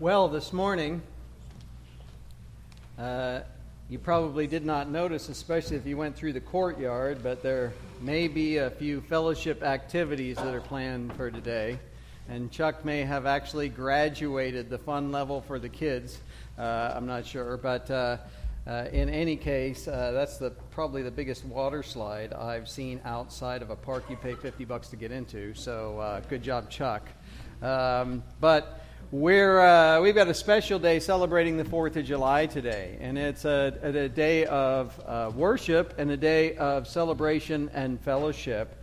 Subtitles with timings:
[0.00, 1.02] Well, this morning,
[2.98, 3.40] uh,
[3.90, 8.26] you probably did not notice, especially if you went through the courtyard, but there may
[8.26, 11.78] be a few fellowship activities that are planned for today.
[12.30, 16.18] And Chuck may have actually graduated the fun level for the kids.
[16.58, 17.58] Uh, I'm not sure.
[17.58, 18.16] But uh,
[18.66, 23.60] uh in any case, uh, that's the, probably the biggest water slide I've seen outside
[23.60, 25.52] of a park you pay 50 bucks to get into.
[25.52, 27.06] So uh, good job, Chuck.
[27.60, 28.79] Um, but
[29.12, 33.44] we're, uh, we've got a special day celebrating the 4th of July today, and it's
[33.44, 38.76] a, a day of uh, worship and a day of celebration and fellowship.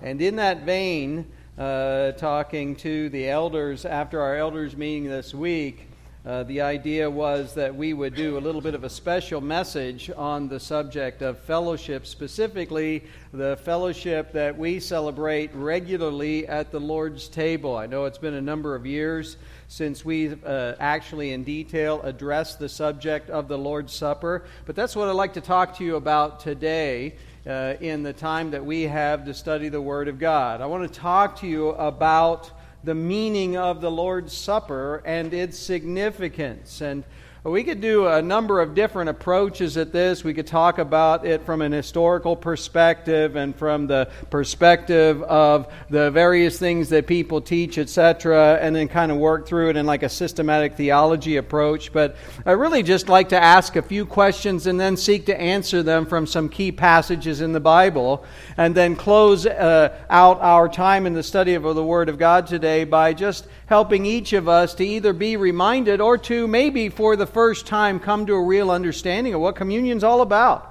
[0.00, 1.26] And in that vein,
[1.58, 5.90] uh, talking to the elders after our elders meeting this week,
[6.26, 10.10] uh, the idea was that we would do a little bit of a special message
[10.16, 17.28] on the subject of fellowship, specifically the fellowship that we celebrate regularly at the Lord's
[17.28, 17.76] table.
[17.76, 19.36] I know it's been a number of years
[19.68, 24.96] since we've uh, actually in detail addressed the subject of the Lord's Supper, but that's
[24.96, 27.16] what I'd like to talk to you about today.
[27.46, 30.90] Uh, in the time that we have to study the Word of God, I want
[30.90, 32.50] to talk to you about
[32.84, 36.80] the meaning of the Lord's Supper and its significance.
[36.80, 37.04] And
[37.50, 40.24] we could do a number of different approaches at this.
[40.24, 46.10] We could talk about it from an historical perspective and from the perspective of the
[46.10, 50.02] various things that people teach, etc., and then kind of work through it in like
[50.02, 51.92] a systematic theology approach.
[51.92, 55.82] But I really just like to ask a few questions and then seek to answer
[55.82, 58.24] them from some key passages in the Bible,
[58.56, 62.46] and then close uh, out our time in the study of the Word of God
[62.46, 67.16] today by just helping each of us to either be reminded or to maybe for
[67.16, 70.70] the first time come to a real understanding of what communion's all about.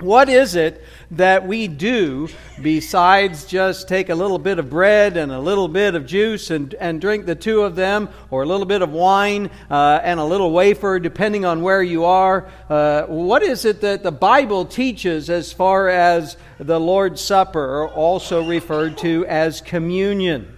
[0.00, 2.28] What is it that we do
[2.62, 6.72] besides just take a little bit of bread and a little bit of juice and,
[6.74, 10.24] and drink the two of them, or a little bit of wine uh, and a
[10.24, 12.48] little wafer, depending on where you are?
[12.70, 18.46] Uh, what is it that the Bible teaches as far as the Lord's Supper, also
[18.46, 20.57] referred to as communion?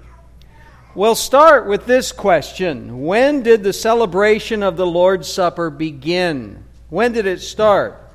[0.93, 6.65] We'll start with this question When did the celebration of the Lord's Supper begin?
[6.89, 8.11] When did it start?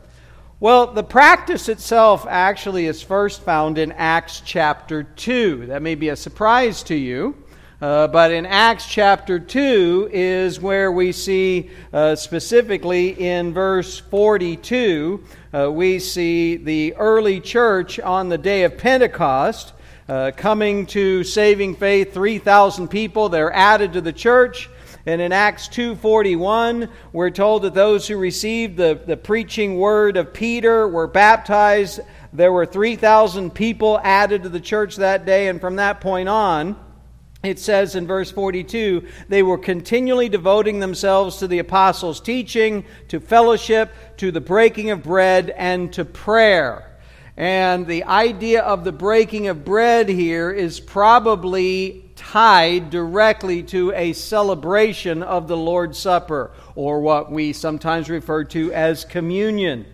[0.59, 5.67] Well, the practice itself actually is first found in Acts chapter 2.
[5.67, 7.37] That may be a surprise to you.
[7.81, 15.23] Uh, but in Acts chapter 2 is where we see, uh, specifically in verse 42,
[15.53, 19.71] uh, we see the early church on the day of Pentecost
[20.07, 24.69] uh, coming to saving faith 3000 people they're added to the church.
[25.07, 30.33] And in acts 2.41 we're told that those who received the, the preaching word of
[30.33, 32.01] peter were baptized.
[32.33, 35.47] There were 3000 people added to the church that day.
[35.47, 36.75] And from that point on
[37.43, 43.19] it says in verse 42 they were continually devoting themselves to the apostles' teaching, to
[43.19, 46.94] fellowship, to the breaking of bread, and to prayer.
[47.37, 54.13] And the idea of the breaking of bread here is probably tied directly to a
[54.13, 59.85] celebration of the Lord's Supper, or what we sometimes refer to as communion.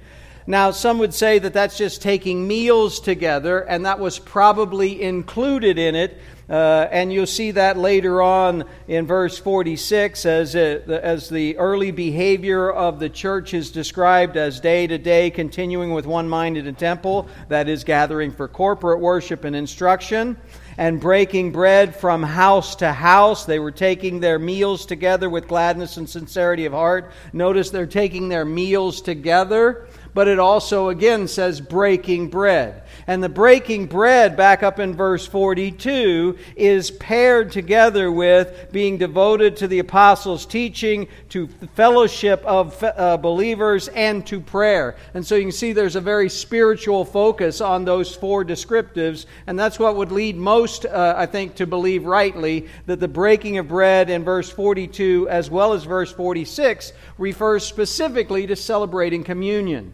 [0.46, 5.80] Now, some would say that that's just taking meals together, and that was probably included
[5.80, 6.20] in it
[6.52, 11.92] uh, and you'll see that later on in verse 46 as, it, as the early
[11.92, 16.68] behavior of the church is described as day to day continuing with one mind in
[16.68, 20.36] a temple, that is, gathering for corporate worship and instruction,
[20.78, 23.46] and breaking bread from house to house.
[23.46, 27.14] They were taking their meals together with gladness and sincerity of heart.
[27.32, 32.84] Notice they're taking their meals together but it also again says breaking bread.
[33.08, 39.58] And the breaking bread, back up in verse 42, is paired together with being devoted
[39.58, 44.96] to the apostles' teaching, to fellowship of uh, believers, and to prayer.
[45.14, 49.58] And so you can see there's a very spiritual focus on those four descriptives, and
[49.58, 53.68] that's what would lead most, uh, I think, to believe rightly that the breaking of
[53.68, 59.94] bread in verse 42 as well as verse 46 refers specifically to celebrating communion.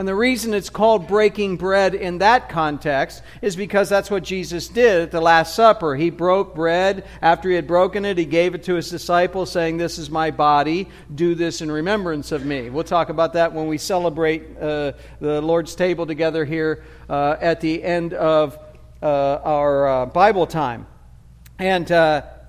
[0.00, 4.66] And the reason it's called breaking bread in that context is because that's what Jesus
[4.66, 5.94] did at the Last Supper.
[5.94, 7.04] He broke bread.
[7.20, 10.30] After he had broken it, he gave it to his disciples, saying, This is my
[10.30, 10.88] body.
[11.14, 12.70] Do this in remembrance of me.
[12.70, 17.60] We'll talk about that when we celebrate uh, the Lord's table together here uh, at
[17.60, 18.58] the end of
[19.02, 20.86] uh, our uh, Bible time.
[21.58, 21.92] And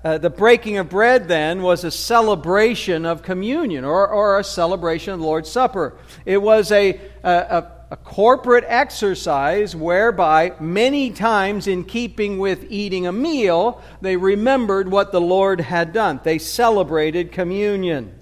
[0.04, 5.14] uh, the breaking of bread then was a celebration of communion or, or a celebration
[5.14, 5.96] of the Lord's Supper.
[6.26, 13.12] It was a, a, a corporate exercise whereby many times, in keeping with eating a
[13.12, 16.18] meal, they remembered what the Lord had done.
[16.24, 18.18] They celebrated communion.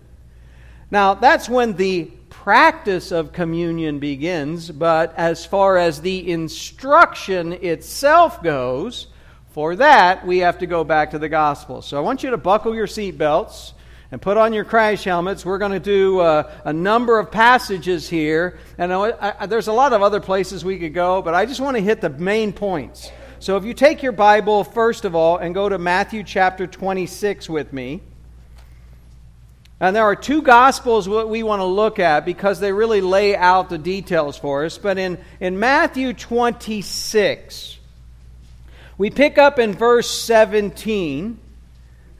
[0.90, 8.42] Now, that's when the practice of communion begins, but as far as the instruction itself
[8.42, 9.06] goes,
[9.50, 11.82] for that we have to go back to the gospel.
[11.82, 13.72] So I want you to buckle your seatbelts
[14.12, 15.44] and put on your crash helmets.
[15.44, 19.72] We're going to do uh, a number of passages here, and I, I, there's a
[19.72, 22.52] lot of other places we could go, but I just want to hit the main
[22.52, 23.10] points.
[23.38, 27.48] So if you take your Bible, first of all, and go to Matthew chapter 26
[27.48, 28.02] with me.
[29.82, 33.70] And there are two gospels we want to look at because they really lay out
[33.70, 34.76] the details for us.
[34.76, 37.78] But in, in Matthew 26,
[39.00, 41.40] we pick up in verse 17.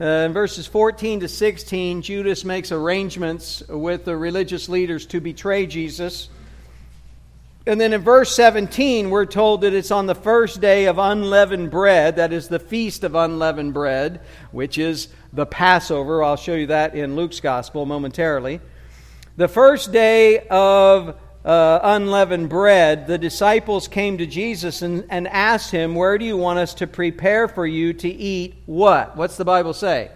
[0.01, 5.67] Uh, in verses 14 to 16, Judas makes arrangements with the religious leaders to betray
[5.67, 6.31] Jesus.
[7.67, 11.71] And then in verse 17, we're told that it's on the first day of unleavened
[11.71, 16.25] bread, that is the feast of unleavened bread, which is the Passover.
[16.25, 18.59] I'll show you that in Luke's gospel momentarily.
[19.37, 25.71] The first day of uh, unleavened bread, the disciples came to Jesus and, and asked
[25.71, 29.17] him, Where do you want us to prepare for you to eat what?
[29.17, 30.11] What's the Bible say?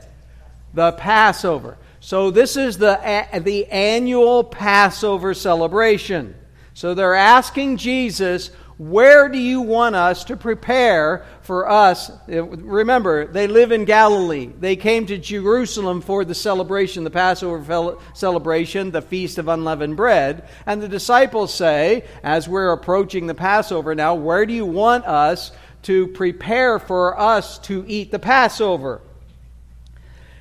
[0.74, 1.78] The Passover.
[2.00, 3.00] So this is the,
[3.42, 6.34] the annual Passover celebration.
[6.74, 12.10] So they're asking Jesus, where do you want us to prepare for us?
[12.26, 14.50] Remember, they live in Galilee.
[14.58, 20.48] They came to Jerusalem for the celebration, the Passover celebration, the Feast of Unleavened Bread.
[20.64, 25.52] And the disciples say, as we're approaching the Passover now, where do you want us
[25.82, 29.02] to prepare for us to eat the Passover?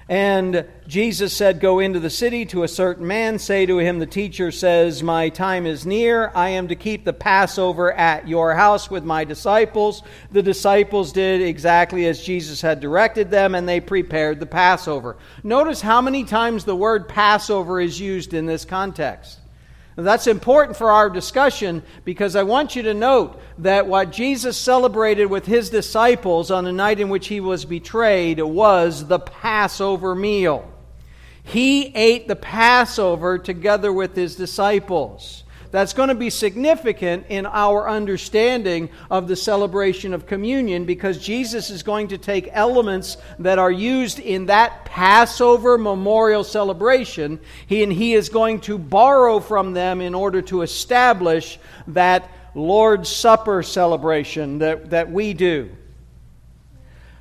[0.10, 4.06] And Jesus said, Go into the city to a certain man, say to him, The
[4.06, 6.32] teacher says, My time is near.
[6.36, 10.04] I am to keep the Passover at your house with my disciples.
[10.32, 15.18] The disciples did exactly as Jesus had directed them, and they prepared the Passover.
[15.44, 19.40] Notice how many times the word Passover is used in this context.
[19.96, 25.28] That's important for our discussion because I want you to note that what Jesus celebrated
[25.28, 30.70] with his disciples on the night in which he was betrayed was the Passover meal.
[31.44, 37.90] He ate the Passover together with his disciples that's going to be significant in our
[37.90, 43.72] understanding of the celebration of communion because Jesus is going to take elements that are
[43.72, 50.00] used in that Passover memorial celebration he, and he is going to borrow from them
[50.00, 55.72] in order to establish that Lord's Supper celebration that, that we do.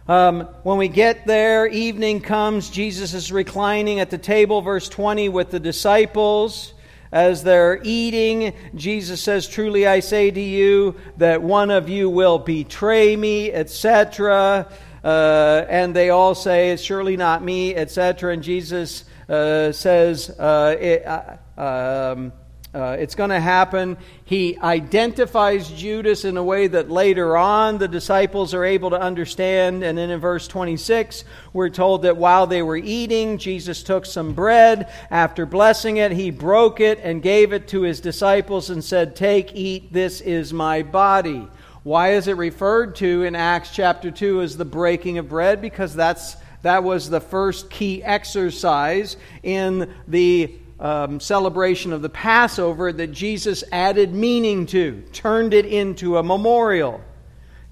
[0.07, 2.69] Um, when we get there, evening comes.
[2.69, 6.75] Jesus is reclining at the table, verse 20, with the disciples
[7.13, 12.39] as they're eating, Jesus says, Truly I say to you that one of you will
[12.39, 14.67] betray me, etc.
[15.05, 18.33] Uh, and they all say, It's surely not me, etc.
[18.33, 22.33] And Jesus uh, says, uh, it, uh, um,
[22.75, 23.99] uh, it's going to happen.
[24.25, 29.85] He identifies Judas in a way that later on the disciples are able to understand.
[29.85, 34.33] And then in verse 26, we're told that while they were eating, Jesus took some
[34.33, 34.91] bread.
[35.11, 39.55] After blessing it, he broke it and gave it to his disciples and said, Take,
[39.55, 41.47] eat, this is my body.
[41.83, 45.61] Why is it referred to in Acts chapter 2 as the breaking of bread?
[45.61, 52.93] Because that's that was the first key exercise in the um, celebration of the Passover
[52.93, 57.01] that Jesus added meaning to, turned it into a memorial.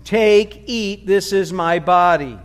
[0.05, 2.39] Take, eat, this is my body.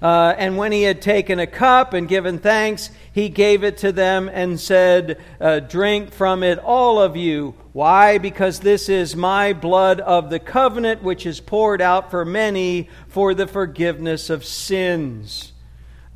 [0.00, 3.90] Uh, and when he had taken a cup and given thanks, he gave it to
[3.90, 7.54] them and said, uh, Drink from it, all of you.
[7.72, 8.18] Why?
[8.18, 13.34] Because this is my blood of the covenant, which is poured out for many for
[13.34, 15.52] the forgiveness of sins.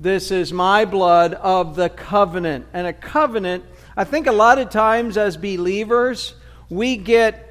[0.01, 2.67] This is my blood of the covenant.
[2.73, 3.67] And a covenant,
[3.99, 6.33] I think a lot of times as believers,
[6.71, 7.51] we get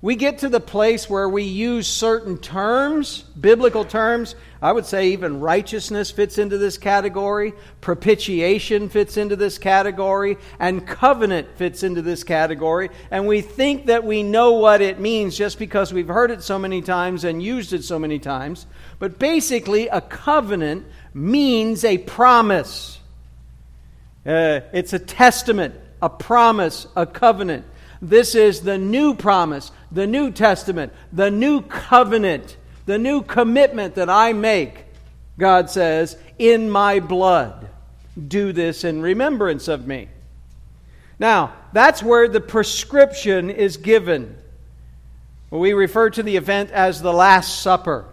[0.00, 4.36] we get to the place where we use certain terms, biblical terms.
[4.62, 10.86] I would say even righteousness fits into this category, propitiation fits into this category, and
[10.86, 12.90] covenant fits into this category.
[13.10, 16.60] And we think that we know what it means just because we've heard it so
[16.60, 18.66] many times and used it so many times.
[19.00, 22.98] But basically, a covenant means a promise.
[24.26, 27.64] Uh, it's a testament, a promise, a covenant.
[28.00, 34.08] This is the new promise, the new testament, the new covenant, the new commitment that
[34.08, 34.84] I make,
[35.38, 37.68] God says, in my blood.
[38.26, 40.08] Do this in remembrance of me.
[41.18, 44.36] Now, that's where the prescription is given.
[45.50, 48.06] We refer to the event as the Last Supper.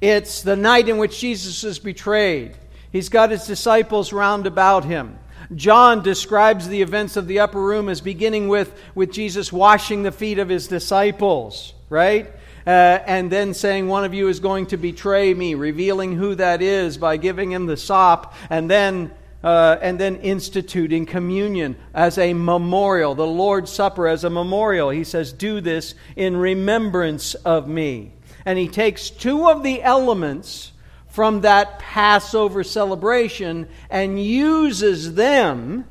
[0.00, 2.56] It's the night in which Jesus is betrayed.
[2.92, 5.18] He's got his disciples round about him.
[5.54, 10.12] John describes the events of the upper room as beginning with, with Jesus washing the
[10.12, 12.30] feet of his disciples, right?
[12.66, 16.60] Uh, and then saying, One of you is going to betray me, revealing who that
[16.60, 19.10] is by giving him the sop, and then
[19.42, 24.90] uh, and then instituting communion as a memorial, the Lord's Supper as a memorial.
[24.90, 28.12] He says, Do this in remembrance of me.
[28.48, 30.72] And he takes two of the elements
[31.06, 35.84] from that Passover celebration and uses them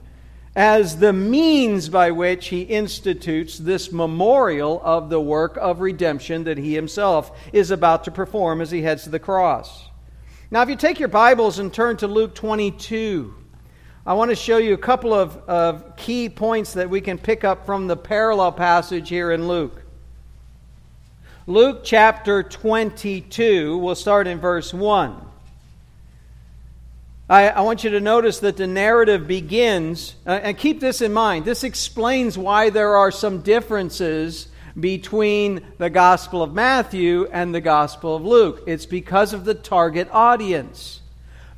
[0.55, 6.57] as the means by which he institutes this memorial of the work of redemption that
[6.57, 9.89] he himself is about to perform as he heads to the cross.
[10.49, 13.35] Now, if you take your Bibles and turn to Luke 22,
[14.03, 17.43] I want to show you a couple of, of key points that we can pick
[17.43, 19.83] up from the parallel passage here in Luke.
[21.49, 25.15] Luke chapter 22, we'll start in verse 1.
[27.29, 31.13] I, I, want you to notice that the narrative begins, uh, and keep this in
[31.13, 31.45] mind.
[31.45, 38.17] This explains why there are some differences between the Gospel of Matthew and the Gospel
[38.17, 38.63] of Luke.
[38.67, 40.99] It's because of the target audience.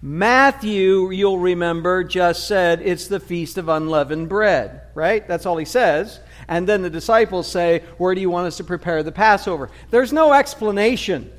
[0.02, 5.28] Matthew, you'll remember, just said it's the Feast of Unleavened Bread, right?
[5.28, 6.22] That's all he says.
[6.48, 9.70] And then the disciples say, Where do you want us to prepare the Passover?
[9.90, 11.30] There's no explanation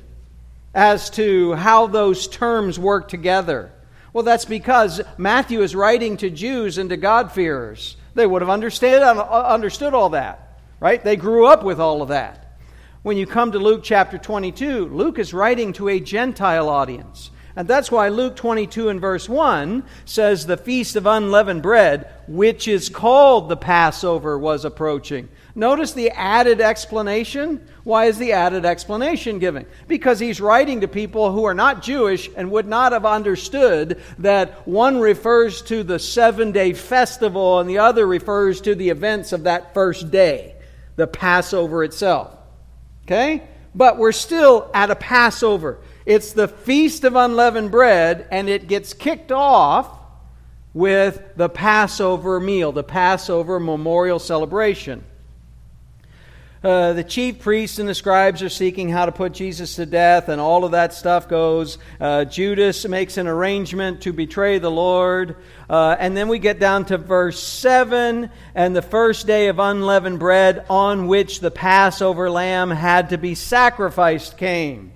[0.75, 3.71] as to how those terms work together.
[4.13, 7.97] Well, that's because Matthew is writing to Jews and to God-fearers.
[8.13, 11.03] They would have understood, uh, understood all that, right?
[11.03, 12.57] They grew up with all of that.
[13.01, 17.31] When you come to Luke chapter 22, Luke is writing to a Gentile audience.
[17.55, 22.67] And that's why Luke 22 and verse 1 says the feast of unleavened bread, which
[22.67, 25.27] is called the Passover, was approaching.
[25.53, 27.67] Notice the added explanation.
[27.83, 29.65] Why is the added explanation given?
[29.87, 34.65] Because he's writing to people who are not Jewish and would not have understood that
[34.65, 39.43] one refers to the seven day festival and the other refers to the events of
[39.43, 40.55] that first day,
[40.95, 42.33] the Passover itself.
[43.03, 43.43] Okay?
[43.75, 45.79] But we're still at a Passover.
[46.05, 49.87] It's the Feast of Unleavened Bread, and it gets kicked off
[50.73, 55.03] with the Passover meal, the Passover memorial celebration.
[56.63, 60.29] Uh, the chief priests and the scribes are seeking how to put Jesus to death,
[60.29, 61.79] and all of that stuff goes.
[61.99, 65.37] Uh, Judas makes an arrangement to betray the Lord.
[65.67, 70.19] Uh, and then we get down to verse 7 and the first day of unleavened
[70.19, 74.93] bread on which the Passover lamb had to be sacrificed came.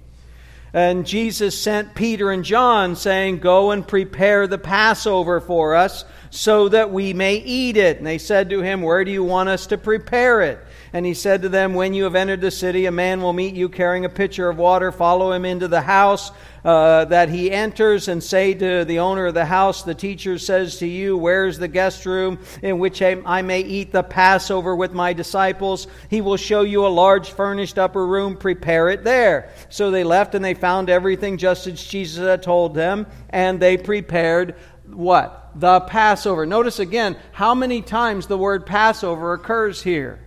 [0.76, 6.68] And Jesus sent Peter and John, saying, Go and prepare the Passover for us, so
[6.68, 7.98] that we may eat it.
[7.98, 10.60] And they said to him, Where do you want us to prepare it?
[10.96, 13.54] And he said to them, When you have entered the city, a man will meet
[13.54, 14.94] you carrying a pitcher of water.
[14.94, 16.32] Follow him into the house
[16.64, 20.78] uh, that he enters, and say to the owner of the house, The teacher says
[20.78, 25.12] to you, Where's the guest room in which I may eat the Passover with my
[25.12, 25.88] disciples?
[26.10, 28.38] He will show you a large furnished upper room.
[28.38, 29.50] Prepare it there.
[29.68, 33.76] So they left, and they found everything just as Jesus had told them, and they
[33.76, 34.56] prepared
[34.88, 35.52] what?
[35.56, 36.46] The Passover.
[36.46, 40.25] Notice again how many times the word Passover occurs here.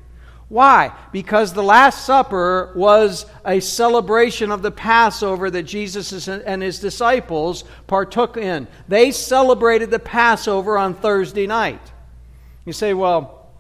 [0.49, 0.93] Why?
[1.13, 7.65] Because the Last Supper was a celebration of the Passover that Jesus and his disciples
[7.87, 8.67] partook in.
[8.89, 11.93] They celebrated the Passover on Thursday night.
[12.65, 13.51] You say, well,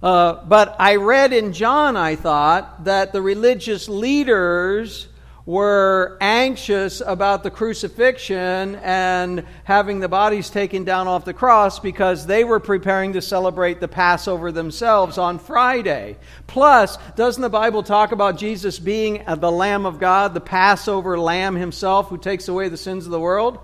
[0.00, 5.08] uh, but I read in John, I thought, that the religious leaders
[5.48, 12.26] were anxious about the crucifixion and having the bodies taken down off the cross because
[12.26, 16.18] they were preparing to celebrate the Passover themselves on Friday.
[16.46, 21.56] Plus, doesn't the Bible talk about Jesus being the Lamb of God, the Passover Lamb
[21.56, 23.58] himself who takes away the sins of the world?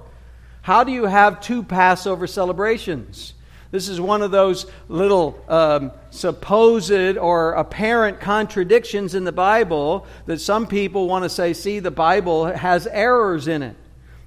[0.62, 3.34] How do you have two Passover celebrations?
[3.74, 10.40] This is one of those little um, supposed or apparent contradictions in the Bible that
[10.40, 13.74] some people want to say, see, the Bible has errors in it.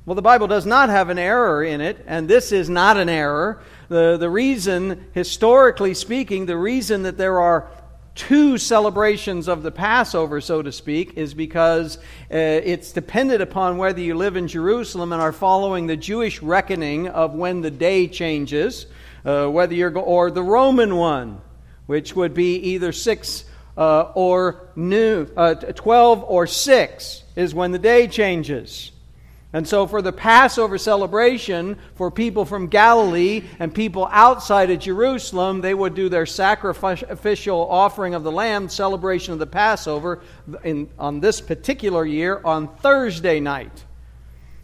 [0.05, 3.07] Well, the Bible does not have an error in it, and this is not an
[3.07, 3.63] error.
[3.87, 7.69] The, the reason, historically speaking, the reason that there are
[8.15, 12.01] two celebrations of the Passover, so to speak, is because uh,
[12.31, 17.33] it's dependent upon whether you live in Jerusalem and are following the Jewish reckoning of
[17.33, 18.87] when the day changes
[19.27, 21.41] uh, whether you're go- or the Roman one,
[21.85, 23.43] which would be either six
[23.77, 28.91] uh, or new, uh, twelve or six is when the day changes.
[29.53, 35.61] And so, for the Passover celebration, for people from Galilee and people outside of Jerusalem,
[35.61, 40.21] they would do their sacrificial offering of the lamb, celebration of the Passover,
[40.63, 43.85] in, on this particular year on Thursday night.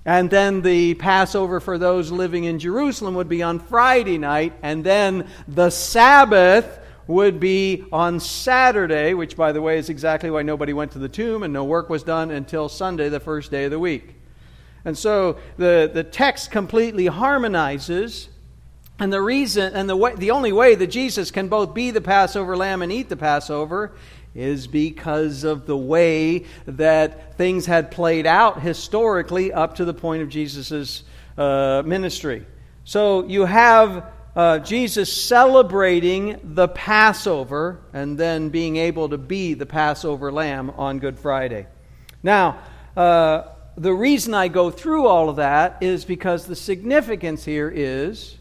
[0.05, 4.53] And then the Passover for those living in Jerusalem would be on Friday night.
[4.61, 10.41] And then the Sabbath would be on Saturday, which, by the way, is exactly why
[10.41, 13.65] nobody went to the tomb and no work was done until Sunday, the first day
[13.65, 14.15] of the week.
[14.85, 18.29] And so the, the text completely harmonizes.
[18.99, 22.01] And the reason, and the, way, the only way that Jesus can both be the
[22.01, 23.91] Passover lamb and eat the Passover
[24.35, 30.21] is because of the way that things had played out historically up to the point
[30.21, 31.03] of Jesus'
[31.37, 32.45] uh, ministry.
[32.83, 39.65] So you have uh, Jesus celebrating the Passover and then being able to be the
[39.65, 41.67] Passover lamb on Good Friday.
[42.23, 42.59] Now,
[42.97, 43.43] uh,
[43.77, 48.37] the reason I go through all of that is because the significance here is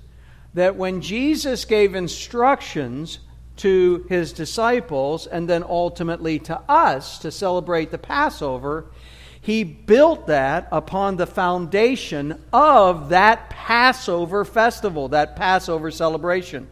[0.54, 3.18] that when Jesus gave instructions
[3.56, 8.86] to his disciples and then ultimately to us to celebrate the Passover,
[9.40, 16.68] he built that upon the foundation of that Passover festival, that Passover celebration.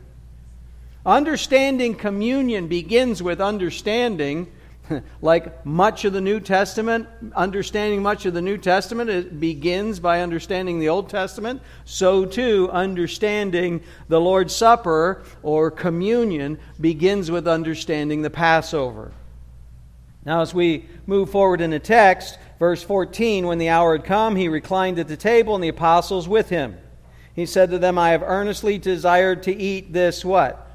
[1.04, 4.50] Understanding communion begins with understanding
[5.22, 10.20] like much of the New Testament, understanding much of the New Testament it begins by
[10.20, 11.60] understanding the Old Testament.
[11.84, 19.12] So too, understanding the Lord's Supper or communion begins with understanding the Passover.
[20.24, 24.36] Now, as we move forward in the text, verse 14, when the hour had come,
[24.36, 26.76] he reclined at the table and the apostles with him.
[27.34, 30.68] He said to them, I have earnestly desired to eat this what?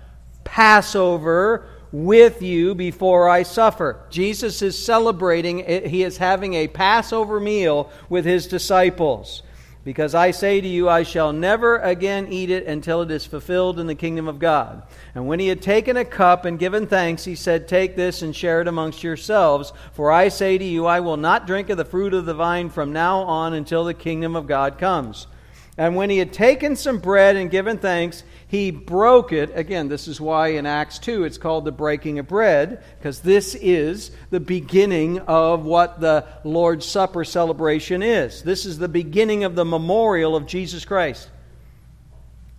[0.44, 1.68] Passover
[2.04, 4.02] with you before I suffer.
[4.10, 9.44] Jesus is celebrating, he is having a Passover meal with his disciples.
[9.86, 13.80] Because I say to you, I shall never again eat it until it is fulfilled
[13.80, 14.82] in the kingdom of God.
[15.14, 18.36] And when he had taken a cup and given thanks, he said, Take this and
[18.36, 19.72] share it amongst yourselves.
[19.94, 22.72] For I say to you, I will not drink of the fruit of the vine
[22.72, 25.28] from now on until the kingdom of God comes.
[25.78, 29.52] And when he had taken some bread and given thanks, he broke it.
[29.56, 33.56] Again, this is why in Acts 2 it's called the breaking of bread, because this
[33.56, 38.42] is the beginning of what the Lord's Supper celebration is.
[38.42, 41.30] This is the beginning of the memorial of Jesus Christ.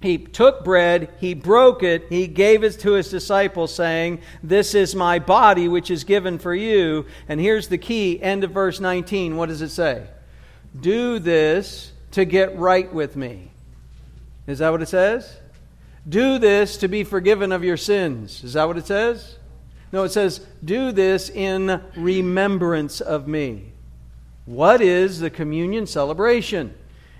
[0.03, 4.95] He took bread, he broke it, he gave it to his disciples, saying, This is
[4.95, 7.07] my body, which is given for you.
[7.29, 9.37] And here's the key end of verse 19.
[9.37, 10.07] What does it say?
[10.79, 13.51] Do this to get right with me.
[14.47, 15.37] Is that what it says?
[16.09, 18.43] Do this to be forgiven of your sins.
[18.43, 19.37] Is that what it says?
[19.93, 23.71] No, it says, Do this in remembrance of me.
[24.47, 26.73] What is the communion celebration?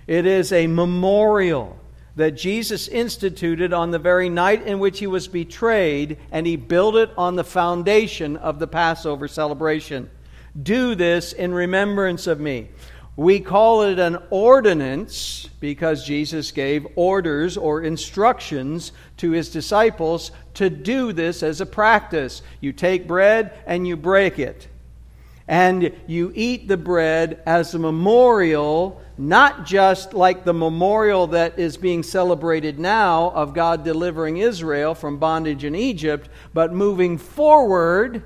[0.07, 1.77] It is a memorial
[2.15, 6.95] that Jesus instituted on the very night in which he was betrayed, and he built
[6.95, 10.09] it on the foundation of the Passover celebration.
[10.59, 12.69] Do this in remembrance of me.
[13.17, 20.69] We call it an ordinance because Jesus gave orders or instructions to his disciples to
[20.69, 22.43] do this as a practice.
[22.61, 24.67] You take bread and you break it.
[25.47, 31.75] And you eat the bread as a memorial, not just like the memorial that is
[31.75, 38.21] being celebrated now of God delivering Israel from bondage in Egypt, but moving forward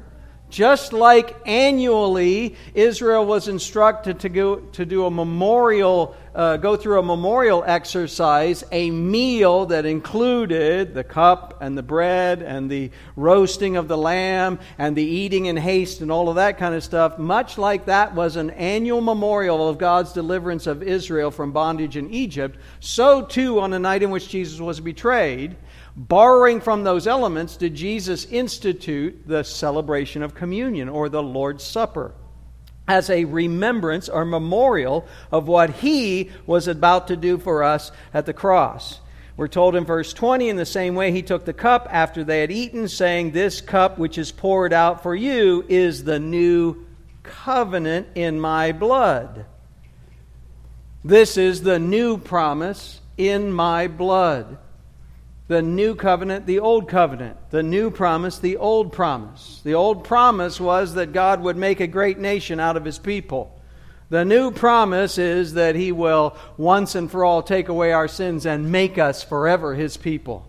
[0.52, 7.00] just like annually Israel was instructed to go to do a memorial, uh, go through
[7.00, 13.78] a memorial exercise, a meal that included the cup and the bread and the roasting
[13.78, 17.18] of the lamb and the eating in haste and all of that kind of stuff.
[17.18, 22.12] Much like that was an annual memorial of God's deliverance of Israel from bondage in
[22.14, 25.56] Egypt, so too on the night in which Jesus was betrayed
[25.96, 32.14] Borrowing from those elements, did Jesus institute the celebration of communion or the Lord's Supper
[32.88, 38.26] as a remembrance or memorial of what he was about to do for us at
[38.26, 39.00] the cross.
[39.38, 42.42] We're told in verse 20, in the same way, he took the cup after they
[42.42, 46.86] had eaten, saying, This cup which is poured out for you is the new
[47.24, 49.46] covenant in my blood.
[51.04, 54.58] This is the new promise in my blood
[55.52, 59.60] the new covenant, the old covenant, the new promise, the old promise.
[59.66, 63.60] The old promise was that God would make a great nation out of his people.
[64.10, 68.46] The new promise is that he will once and for all take away our sins
[68.46, 70.48] and make us forever his people.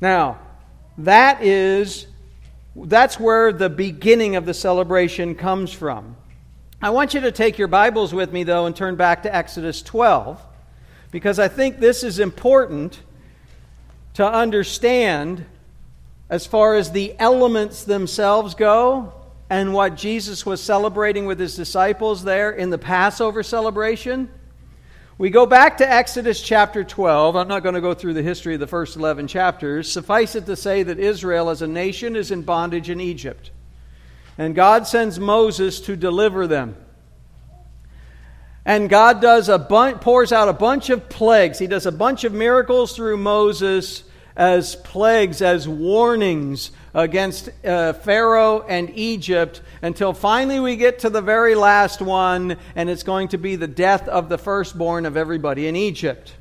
[0.00, 0.38] Now,
[0.96, 2.06] that is
[2.74, 6.16] that's where the beginning of the celebration comes from.
[6.80, 9.82] I want you to take your Bibles with me, though, and turn back to Exodus
[9.82, 10.42] 12,
[11.10, 13.00] because I think this is important
[14.14, 15.44] to understand
[16.28, 19.12] as far as the elements themselves go
[19.48, 24.28] and what Jesus was celebrating with his disciples there in the Passover celebration.
[25.16, 27.34] We go back to Exodus chapter 12.
[27.34, 29.90] I'm not going to go through the history of the first 11 chapters.
[29.90, 33.50] Suffice it to say that Israel as a nation is in bondage in Egypt.
[34.36, 36.76] And God sends Moses to deliver them.
[38.68, 41.58] And God does a pours out a bunch of plagues.
[41.58, 44.04] He does a bunch of miracles through Moses
[44.36, 51.22] as plagues, as warnings against uh, Pharaoh and Egypt until finally we get to the
[51.22, 55.66] very last one, and it's going to be the death of the firstborn of everybody
[55.66, 56.34] in Egypt.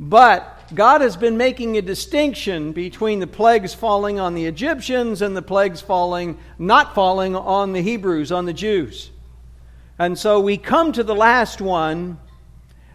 [0.00, 5.36] But God has been making a distinction between the plagues falling on the Egyptians and
[5.36, 9.10] the plagues falling, not falling on the Hebrews, on the Jews.
[9.98, 12.18] And so we come to the last one,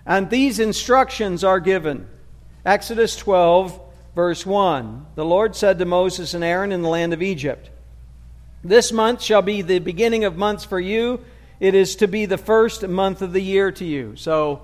[0.05, 2.07] and these instructions are given.
[2.65, 3.79] Exodus 12,
[4.15, 5.05] verse 1.
[5.15, 7.69] The Lord said to Moses and Aaron in the land of Egypt,
[8.63, 11.19] This month shall be the beginning of months for you.
[11.59, 14.15] It is to be the first month of the year to you.
[14.15, 14.61] So,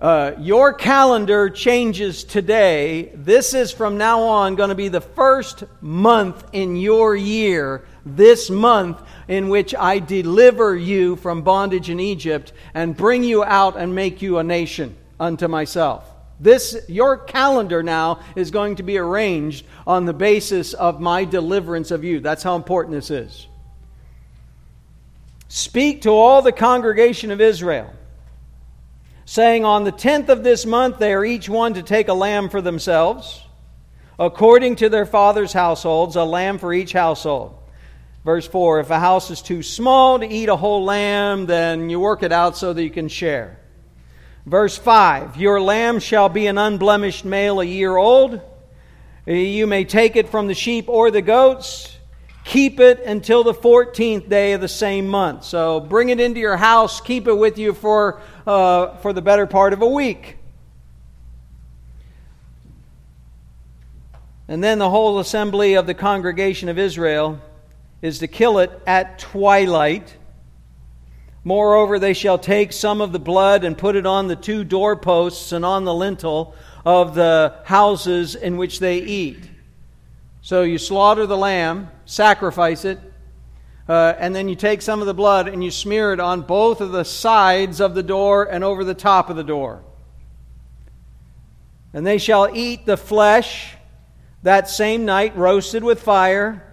[0.00, 3.10] uh, your calendar changes today.
[3.14, 8.48] This is from now on going to be the first month in your year, this
[8.48, 13.94] month in which I deliver you from bondage in Egypt and bring you out and
[13.94, 16.04] make you a nation unto myself.
[16.40, 21.92] This, your calendar now is going to be arranged on the basis of my deliverance
[21.92, 22.18] of you.
[22.18, 23.46] That's how important this is.
[25.46, 27.94] Speak to all the congregation of Israel,
[29.26, 32.48] saying, On the tenth of this month they are each one to take a lamb
[32.48, 33.44] for themselves,
[34.18, 37.59] according to their father's households, a lamb for each household.
[38.24, 42.00] Verse 4 If a house is too small to eat a whole lamb, then you
[42.00, 43.58] work it out so that you can share.
[44.46, 48.40] Verse 5 Your lamb shall be an unblemished male a year old.
[49.26, 51.96] You may take it from the sheep or the goats.
[52.44, 55.44] Keep it until the 14th day of the same month.
[55.44, 59.46] So bring it into your house, keep it with you for, uh, for the better
[59.46, 60.38] part of a week.
[64.48, 67.40] And then the whole assembly of the congregation of Israel
[68.02, 70.16] is to kill it at twilight
[71.42, 75.52] Moreover, they shall take some of the blood and put it on the two doorposts
[75.52, 79.48] and on the lintel of the houses in which they eat.
[80.42, 82.98] So you slaughter the lamb, sacrifice it,
[83.88, 86.80] uh, and then you take some of the blood and you smear it on both
[86.80, 89.82] of the sides of the door and over the top of the door.
[91.92, 93.74] And they shall eat the flesh
[94.42, 96.69] that same night, roasted with fire,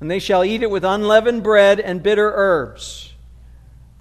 [0.00, 3.12] and they shall eat it with unleavened bread and bitter herbs.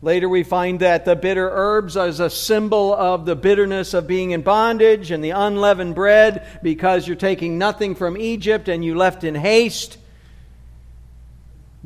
[0.01, 4.31] Later, we find that the bitter herbs is a symbol of the bitterness of being
[4.31, 9.25] in bondage, and the unleavened bread because you're taking nothing from Egypt and you left
[9.25, 9.97] in haste.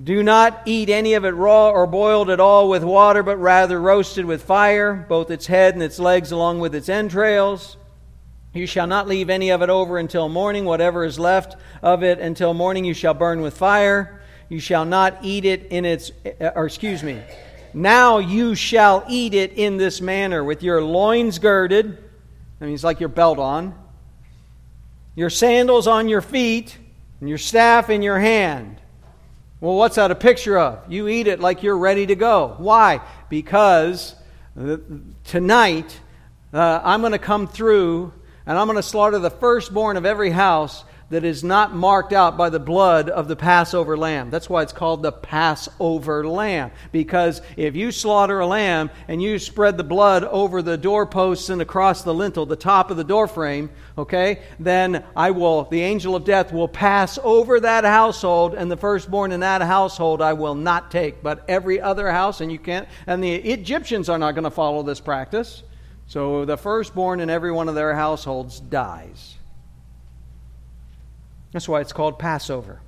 [0.02, 3.82] Do not eat any of it raw or boiled at all with water, but rather
[3.82, 7.78] roasted with fire, both its head and its legs along with its entrails.
[8.54, 10.66] You shall not leave any of it over until morning.
[10.66, 14.22] Whatever is left of it until morning you shall burn with fire.
[14.48, 17.22] You shall not eat it in its, or excuse me,
[17.74, 21.98] now you shall eat it in this manner, with your loins girded.
[22.60, 23.74] That means like your belt on.
[25.16, 26.78] Your sandals on your feet,
[27.20, 28.80] and your staff in your hand.
[29.62, 30.92] Well, what's that a picture of?
[30.92, 32.56] You eat it like you're ready to go.
[32.58, 33.02] Why?
[33.30, 34.14] Because
[35.24, 36.00] tonight
[36.54, 38.14] uh, I'm going to come through
[38.46, 42.38] and I'm going to slaughter the firstborn of every house that is not marked out
[42.38, 44.32] by the blood of the Passover lamb.
[44.32, 46.72] That's why it's called the Passover lamb.
[46.92, 51.62] Because if you slaughter a lamb and you spread the blood over the doorposts and
[51.62, 56.26] across the lintel, the top of the doorframe, okay, then I will, the angel of
[56.26, 60.90] death will pass over that household, and the firstborn in that household I will not
[60.90, 61.22] take.
[61.22, 64.82] But every other house, and you can't, and the Egyptians are not going to follow
[64.82, 65.62] this practice.
[66.08, 69.36] So the firstborn in every one of their households dies.
[71.52, 72.82] That's why it's called Passover.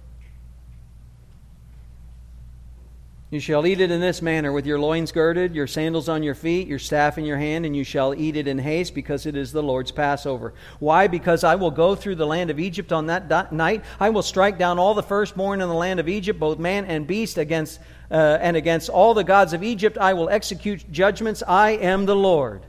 [3.32, 6.36] You shall eat it in this manner, with your loins girded, your sandals on your
[6.36, 9.36] feet, your staff in your hand, and you shall eat it in haste, because it
[9.36, 10.54] is the Lord's Passover.
[10.80, 11.08] Why?
[11.08, 13.84] Because I will go through the land of Egypt on that night.
[14.00, 17.08] I will strike down all the firstborn in the land of Egypt, both man and
[17.08, 17.80] beast, against
[18.12, 19.98] uh, and against all the gods of Egypt.
[19.98, 21.44] I will execute judgments.
[21.48, 22.62] I am the Lord.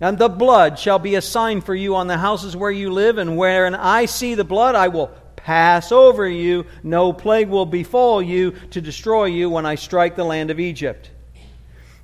[0.00, 3.18] And the blood shall be a sign for you on the houses where you live,
[3.18, 6.66] and wherein I see the blood, I will pass over you.
[6.82, 11.10] No plague will befall you to destroy you when I strike the land of Egypt.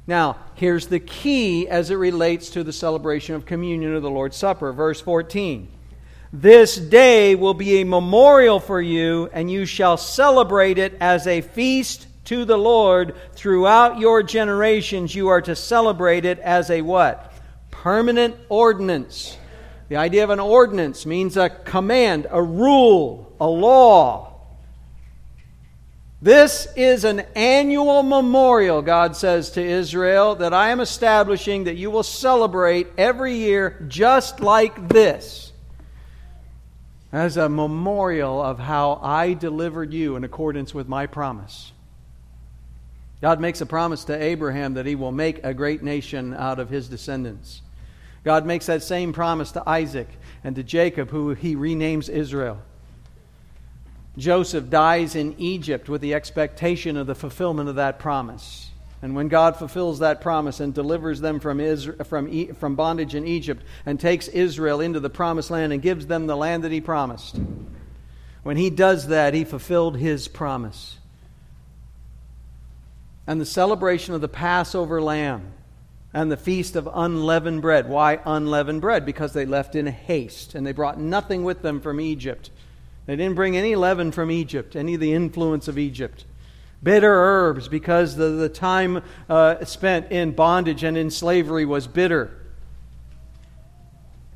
[0.07, 4.37] Now, here's the key as it relates to the celebration of communion of the Lord's
[4.37, 4.73] Supper.
[4.73, 5.69] Verse 14.
[6.33, 11.41] This day will be a memorial for you, and you shall celebrate it as a
[11.41, 15.15] feast to the Lord throughout your generations.
[15.15, 17.33] You are to celebrate it as a what?
[17.83, 19.39] Permanent ordinance.
[19.89, 24.35] The idea of an ordinance means a command, a rule, a law.
[26.21, 31.93] This is an annual memorial, God says to Israel, that I am establishing that you
[31.93, 35.53] will celebrate every year just like this.
[37.13, 41.71] As a memorial of how I delivered you in accordance with my promise.
[43.23, 46.71] God makes a promise to Abraham that he will make a great nation out of
[46.71, 47.63] his descendants.
[48.25, 50.09] God makes that same promise to Isaac
[50.45, 52.61] and to Jacob, who he renames Israel.
[54.17, 58.71] Joseph dies in Egypt with the expectation of the fulfillment of that promise.
[59.01, 63.25] And when God fulfills that promise and delivers them from, Israel, from, from bondage in
[63.25, 66.81] Egypt and takes Israel into the promised land and gives them the land that he
[66.81, 67.39] promised,
[68.43, 70.99] when he does that, he fulfilled his promise.
[73.25, 75.53] And the celebration of the Passover lamb
[76.13, 77.89] and the feast of unleavened bread.
[77.89, 79.05] Why unleavened bread?
[79.05, 82.51] Because they left in haste and they brought nothing with them from Egypt.
[83.07, 86.25] They didn't bring any leaven from Egypt, any of the influence of Egypt.
[86.83, 92.31] Bitter herbs, because the, the time uh, spent in bondage and in slavery was bitter.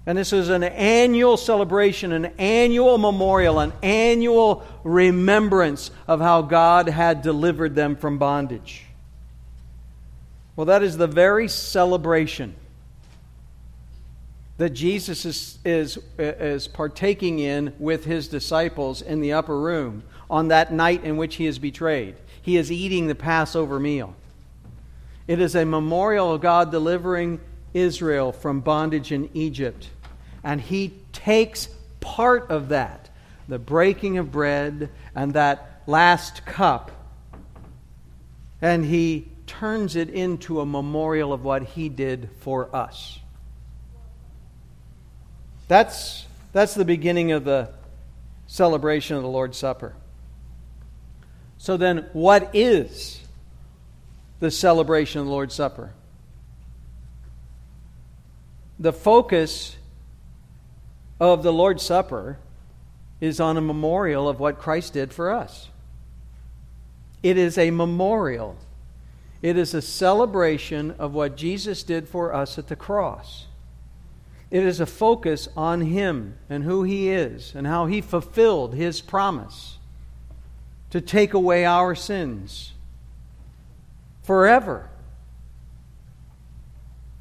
[0.04, 6.88] And this is an annual celebration, an annual memorial, an annual remembrance of how God
[6.88, 8.86] had delivered them from bondage.
[10.54, 12.54] Well, that is the very celebration
[14.58, 20.48] that Jesus is, is, is partaking in with his disciples in the upper room on
[20.48, 22.16] that night in which he is betrayed.
[22.42, 24.14] He is eating the Passover meal.
[25.26, 27.40] It is a memorial of God delivering
[27.72, 29.88] Israel from bondage in Egypt.
[30.44, 31.68] And he takes
[32.00, 33.08] part of that,
[33.48, 36.90] the breaking of bread and that last cup,
[38.60, 43.18] and he turns it into a memorial of what he did for us.
[45.68, 47.70] That's, that's the beginning of the
[48.46, 49.94] celebration of the Lord's Supper.
[51.58, 53.20] So then, what is
[54.40, 55.92] the celebration of the Lord's Supper?
[58.78, 59.76] The focus
[61.20, 62.38] of the Lord's Supper
[63.20, 65.68] is on a memorial of what Christ did for us.
[67.22, 68.56] It is a memorial.
[69.42, 73.46] It is a celebration of what Jesus did for us at the cross.
[74.50, 79.00] It is a focus on Him and who He is and how He fulfilled His
[79.00, 79.78] promise
[80.90, 82.72] to take away our sins
[84.22, 84.90] forever.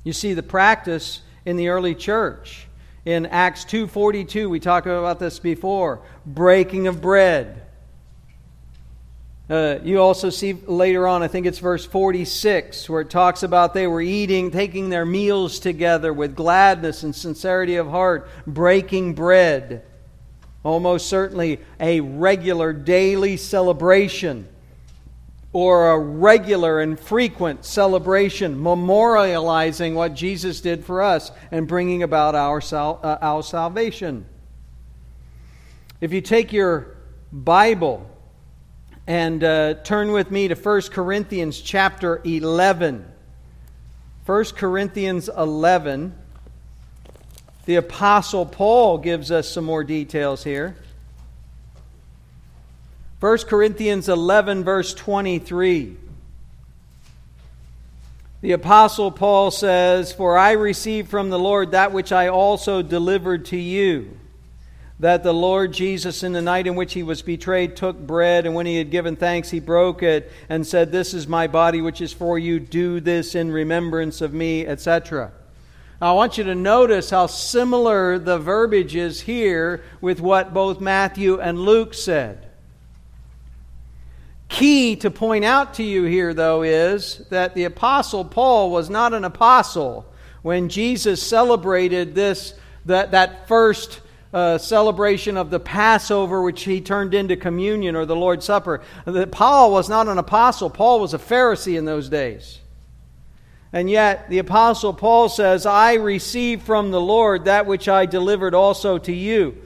[0.04, 2.68] You see the practice in the early church.
[3.06, 7.64] In Acts 2:42 we talked about this before, breaking of bread.
[9.52, 13.74] Uh, you also see later on, I think it's verse 46, where it talks about
[13.74, 19.84] they were eating, taking their meals together with gladness and sincerity of heart, breaking bread.
[20.64, 24.48] Almost certainly a regular daily celebration
[25.52, 32.36] or a regular and frequent celebration, memorializing what Jesus did for us and bringing about
[32.36, 34.26] our, sal- uh, our salvation.
[36.00, 36.96] If you take your
[37.34, 38.11] Bible,
[39.12, 43.06] and uh, turn with me to 1 Corinthians chapter 11.
[44.26, 46.16] 1 Corinthians 11.
[47.66, 50.78] The Apostle Paul gives us some more details here.
[53.20, 55.98] 1 Corinthians 11, verse 23.
[58.40, 63.44] The Apostle Paul says, For I received from the Lord that which I also delivered
[63.48, 64.21] to you
[65.02, 68.54] that the Lord Jesus, in the night in which he was betrayed, took bread, and
[68.54, 72.02] when he had given thanks, he broke it and said, This is my body, which
[72.02, 72.60] is for you.
[72.60, 75.32] Do this in remembrance of me, etc.
[76.00, 81.42] I want you to notice how similar the verbiage is here with what both Matthew
[81.42, 82.48] and Luke said.
[84.50, 89.16] Key to point out to you here, though, is that the Apostle Paul was not
[89.16, 90.06] an apostle
[90.44, 92.54] when Jesus celebrated this,
[92.86, 94.02] that, that first
[94.34, 98.82] uh, celebration of the Passover, which he turned into communion or the Lord's Supper.
[99.06, 102.60] That Paul was not an apostle, Paul was a Pharisee in those days.
[103.74, 108.54] And yet, the Apostle Paul says, I received from the Lord that which I delivered
[108.54, 109.58] also to you.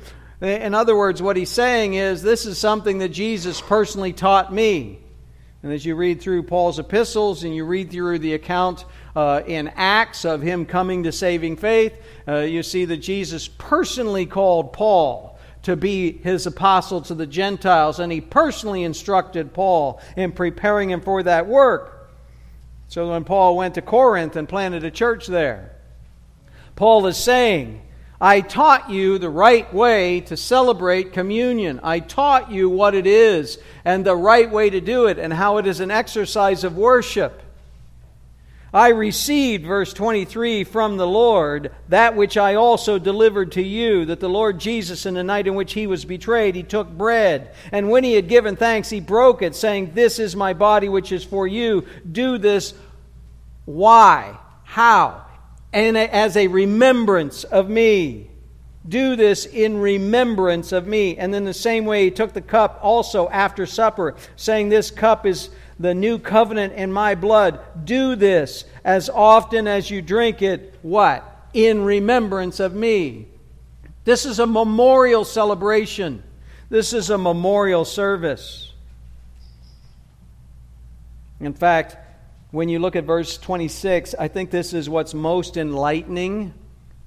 [0.41, 4.99] In other words, what he's saying is, this is something that Jesus personally taught me.
[5.63, 9.69] And as you read through Paul's epistles and you read through the account uh, in
[9.75, 11.93] Acts of him coming to saving faith,
[12.28, 17.99] uh, you see that Jesus personally called Paul to be his apostle to the Gentiles,
[17.99, 22.12] and he personally instructed Paul in preparing him for that work.
[22.88, 25.71] So when Paul went to Corinth and planted a church there,
[26.75, 27.82] Paul is saying,
[28.19, 31.80] I taught you the right way to celebrate communion.
[31.84, 35.58] I taught you what it is and the right way to do it and how
[35.58, 37.41] it is an exercise of worship.
[38.75, 44.19] I received, verse 23, from the Lord that which I also delivered to you, that
[44.19, 47.55] the Lord Jesus, in the night in which he was betrayed, he took bread.
[47.71, 51.11] And when he had given thanks, he broke it, saying, This is my body which
[51.11, 51.85] is for you.
[52.11, 52.75] Do this.
[53.65, 54.38] Why?
[54.63, 55.25] How?
[55.75, 58.29] and as a remembrance of me.
[58.88, 61.17] Do this in remembrance of me.
[61.17, 65.25] And then the same way he took the cup also after supper, saying, This cup
[65.25, 67.59] is the new covenant in my blood.
[67.85, 70.77] Do this as often as you drink it.
[70.81, 71.49] What?
[71.53, 73.27] In remembrance of me.
[74.03, 76.23] This is a memorial celebration.
[76.69, 78.71] This is a memorial service.
[81.39, 81.97] In fact,
[82.51, 86.53] when you look at verse 26, I think this is what's most enlightening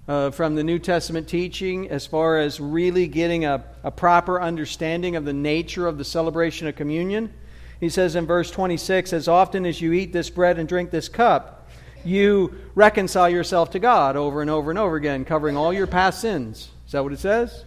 [0.07, 5.16] uh, from the New Testament teaching as far as really getting a, a proper understanding
[5.16, 7.33] of the nature of the celebration of communion.
[7.81, 11.09] He says in verse 26 As often as you eat this bread and drink this
[11.09, 11.69] cup,
[12.05, 16.21] you reconcile yourself to God over and over and over again, covering all your past
[16.21, 16.71] sins.
[16.87, 17.64] Is that what it says?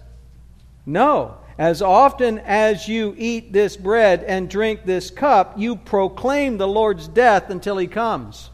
[0.86, 1.38] No.
[1.58, 7.08] As often as you eat this bread and drink this cup, you proclaim the Lord's
[7.08, 8.50] death until he comes.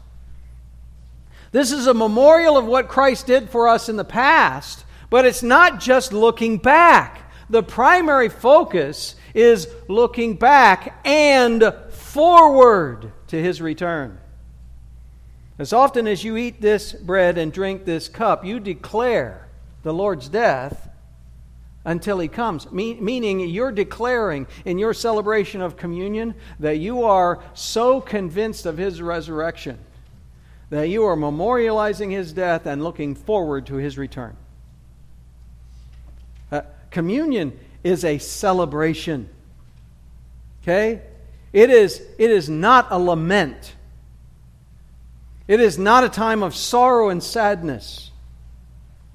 [1.50, 5.42] This is a memorial of what Christ did for us in the past, but it's
[5.42, 7.22] not just looking back.
[7.48, 14.18] The primary focus is looking back and forward to his return.
[15.58, 19.48] As often as you eat this bread and drink this cup, you declare
[19.82, 20.88] the Lord's death
[21.84, 22.70] until he comes.
[22.70, 28.78] Me- meaning, you're declaring in your celebration of communion that you are so convinced of
[28.78, 29.78] his resurrection
[30.70, 34.36] that you are memorializing his death and looking forward to his return.
[36.52, 36.60] Uh,
[36.90, 39.28] communion is a celebration.
[40.62, 41.00] Okay?
[41.52, 43.74] It is, it is not a lament.
[45.46, 48.10] It is not a time of sorrow and sadness.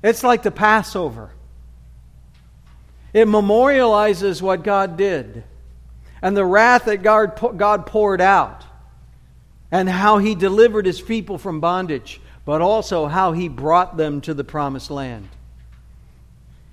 [0.02, 1.32] It's like the Passover.
[3.14, 5.44] It memorializes what God did
[6.22, 8.66] and the wrath that God, God poured out
[9.72, 14.34] and how he delivered his people from bondage, but also how he brought them to
[14.34, 15.30] the promised land.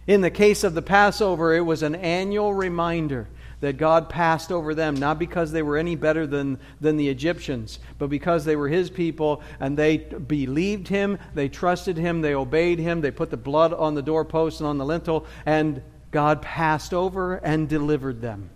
[0.06, 3.28] In the case of the Passover, it was an annual reminder
[3.60, 7.78] that God passed over them, not because they were any better than, than the Egyptians,
[7.98, 12.78] but because they were His people and they believed Him, they trusted Him, they obeyed
[12.78, 16.92] Him, they put the blood on the doorpost and on the lintel, and God passed
[16.92, 18.50] over and delivered them.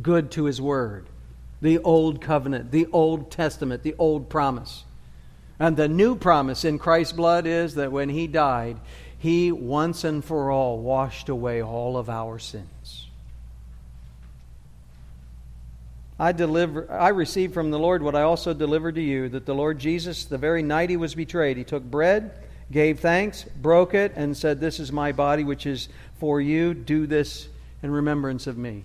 [0.00, 1.08] Good to his word.
[1.60, 4.84] The old covenant, the old testament, the old promise.
[5.58, 8.78] And the new promise in Christ's blood is that when he died,
[9.22, 13.06] he once and for all washed away all of our sins.
[16.18, 19.54] I, deliver, I received from the Lord what I also delivered to you that the
[19.54, 22.32] Lord Jesus, the very night he was betrayed, he took bread
[22.72, 26.74] gave thanks, broke it, and said, This is my body, which is for you.
[26.74, 27.48] Do this
[27.82, 28.84] in remembrance of me.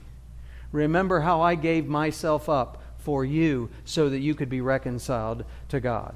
[0.72, 5.80] Remember how I gave myself up for you so that you could be reconciled to
[5.80, 6.14] God.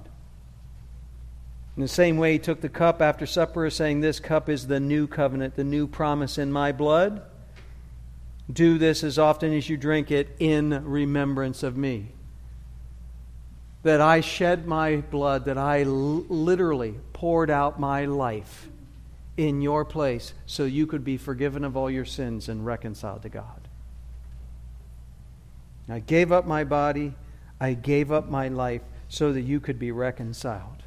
[1.75, 4.79] In the same way, he took the cup after supper, saying, This cup is the
[4.79, 7.21] new covenant, the new promise in my blood.
[8.51, 12.09] Do this as often as you drink it in remembrance of me
[13.83, 18.69] that I shed my blood, that I l- literally poured out my life
[19.37, 23.29] in your place so you could be forgiven of all your sins and reconciled to
[23.29, 23.67] God.
[25.89, 27.15] I gave up my body,
[27.59, 30.80] I gave up my life so that you could be reconciled.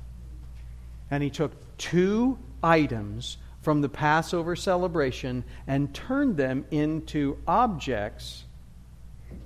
[1.11, 8.45] And he took two items from the Passover celebration and turned them into objects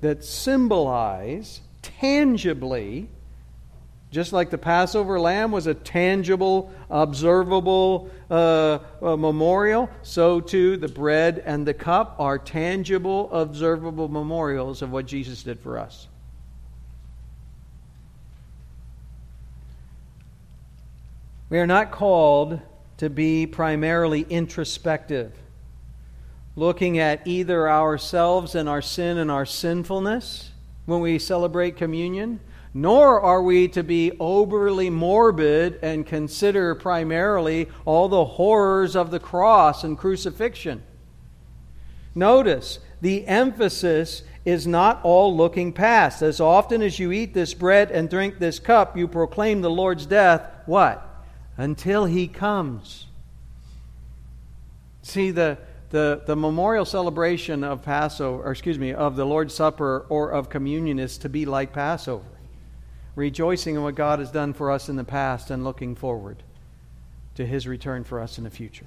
[0.00, 3.08] that symbolize tangibly
[4.10, 10.88] just like the Passover lamb was a tangible, observable uh, uh, memorial, so too the
[10.88, 16.08] bread and the cup are tangible, observable memorials of what Jesus did for us.
[21.50, 22.60] We are not called
[22.98, 25.32] to be primarily introspective,
[26.56, 30.50] looking at either ourselves and our sin and our sinfulness
[30.84, 32.40] when we celebrate communion,
[32.74, 39.20] nor are we to be overly morbid and consider primarily all the horrors of the
[39.20, 40.82] cross and crucifixion.
[42.14, 46.20] Notice, the emphasis is not all looking past.
[46.20, 50.04] As often as you eat this bread and drink this cup, you proclaim the Lord's
[50.04, 51.07] death, what?
[51.58, 53.06] Until he comes.
[55.02, 55.58] See, the,
[55.90, 60.48] the, the memorial celebration of Passover, or excuse me, of the Lord's Supper or of
[60.48, 62.24] communion is to be like Passover,
[63.16, 66.42] rejoicing in what God has done for us in the past and looking forward
[67.34, 68.86] to his return for us in the future.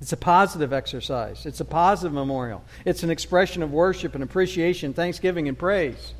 [0.00, 1.46] It's a positive exercise.
[1.46, 2.64] It's a positive memorial.
[2.84, 6.14] It's an expression of worship and appreciation, thanksgiving and praise.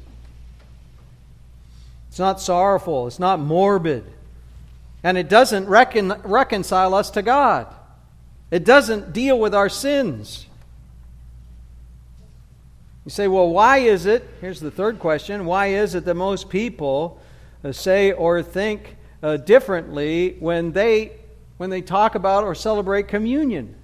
[2.09, 3.09] It's not sorrowful.
[3.09, 4.05] It's not morbid.
[5.03, 7.72] And it doesn't recon- reconcile us to God.
[8.50, 10.46] It doesn't deal with our sins.
[13.05, 14.28] You say, well, why is it?
[14.40, 17.20] Here's the third question why is it that most people
[17.64, 21.12] uh, say or think uh, differently when they
[21.57, 23.74] when they talk about or celebrate communion.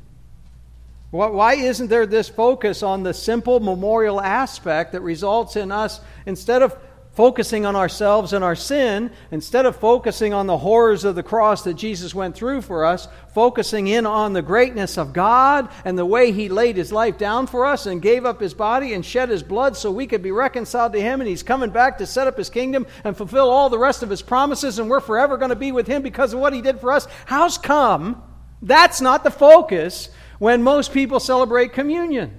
[1.10, 6.60] Why isn't there this focus on the simple memorial aspect that results in us, instead
[6.60, 6.76] of
[7.18, 11.64] focusing on ourselves and our sin, instead of focusing on the horrors of the cross
[11.64, 16.06] that Jesus went through for us, focusing in on the greatness of God and the
[16.06, 19.30] way He laid His life down for us and gave up His body and shed
[19.30, 22.28] His blood so we could be reconciled to Him and He's coming back to set
[22.28, 25.48] up His kingdom and fulfill all the rest of His promises and we're forever going
[25.48, 27.08] to be with Him because of what He did for us.
[27.26, 28.22] How's come?
[28.62, 30.08] That's not the focus
[30.38, 32.38] when most people celebrate communion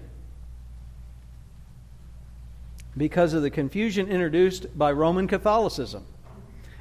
[3.00, 6.06] because of the confusion introduced by Roman Catholicism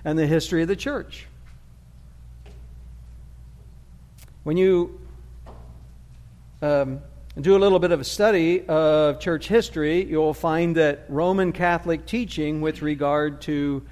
[0.04, 1.26] and the history of the church.
[4.42, 5.00] When you
[6.60, 6.98] um,
[7.40, 12.04] do a little bit of a study of church history, you'll find that Roman Catholic
[12.04, 13.86] teaching with regard to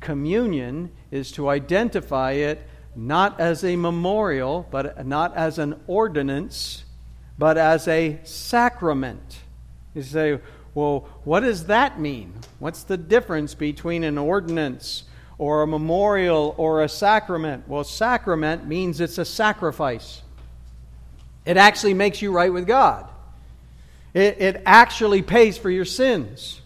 [0.00, 2.62] communion is to identify it
[2.94, 6.84] not as a memorial, but not as an ordinance,
[7.38, 9.38] but as a sacrament.
[9.94, 10.40] You say,
[10.74, 12.32] well, what does that mean?
[12.58, 15.04] What's the difference between an ordinance
[15.38, 17.68] or a memorial or a sacrament?
[17.68, 20.22] Well, sacrament means it's a sacrifice.
[21.44, 23.08] It actually makes you right with God.
[24.14, 26.60] It, it actually pays for your sins.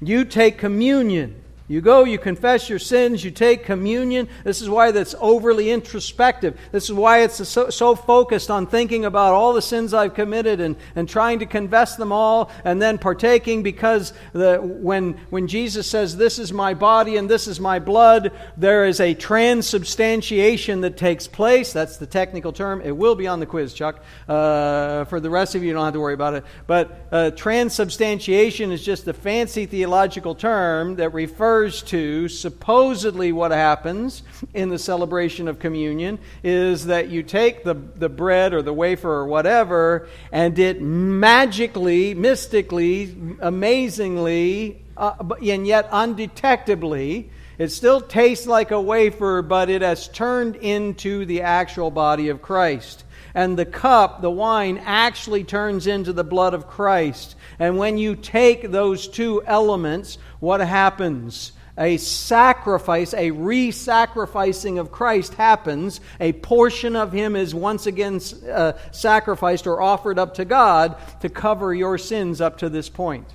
[0.00, 1.43] You take communion.
[1.66, 4.28] You go, you confess your sins, you take communion.
[4.44, 6.58] This is why that's overly introspective.
[6.72, 10.60] This is why it's so, so, focused on thinking about all the sins I've committed
[10.60, 15.86] and, and trying to confess them all and then partaking because the, when, when Jesus
[15.86, 20.98] says, This is my body and this is my blood, there is a transubstantiation that
[20.98, 21.72] takes place.
[21.72, 22.82] That's the technical term.
[22.82, 24.04] It will be on the quiz, Chuck.
[24.28, 26.44] Uh, for the rest of you, you don't have to worry about it.
[26.66, 33.52] But uh, transubstantiation is just a fancy theological term that refers refers to supposedly what
[33.52, 34.24] happens
[34.54, 39.08] in the celebration of communion is that you take the, the bread or the wafer
[39.08, 45.14] or whatever, and it magically, mystically, amazingly, uh,
[45.46, 47.26] and yet undetectably,
[47.56, 52.42] it still tastes like a wafer, but it has turned into the actual body of
[52.42, 53.04] Christ.
[53.34, 57.34] And the cup, the wine, actually turns into the blood of Christ.
[57.58, 61.52] And when you take those two elements, what happens?
[61.76, 66.00] A sacrifice, a re sacrificing of Christ happens.
[66.20, 71.28] A portion of Him is once again uh, sacrificed or offered up to God to
[71.28, 73.26] cover your sins up to this point.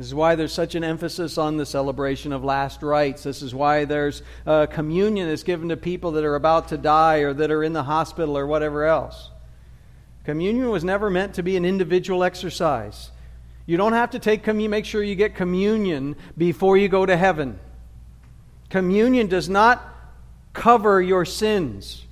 [0.00, 3.22] This is why there's such an emphasis on the celebration of last rites.
[3.22, 7.18] This is why there's uh, communion that's given to people that are about to die
[7.18, 9.28] or that are in the hospital or whatever else.
[10.24, 13.10] Communion was never meant to be an individual exercise.
[13.66, 17.14] You don't have to take communion, make sure you get communion before you go to
[17.14, 17.58] heaven.
[18.70, 19.86] Communion does not
[20.54, 22.06] cover your sins.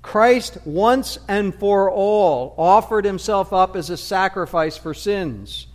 [0.00, 5.66] Christ once and for all offered himself up as a sacrifice for sins.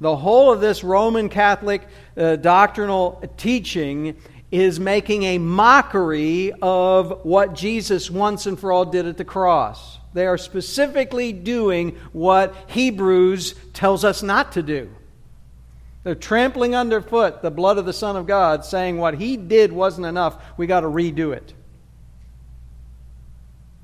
[0.00, 1.86] The whole of this Roman Catholic
[2.16, 4.16] uh, doctrinal teaching
[4.50, 9.98] is making a mockery of what Jesus once and for all did at the cross.
[10.12, 14.90] They are specifically doing what Hebrews tells us not to do.
[16.04, 20.06] They're trampling underfoot the blood of the Son of God, saying what he did wasn't
[20.06, 20.40] enough.
[20.56, 21.52] We got to redo it.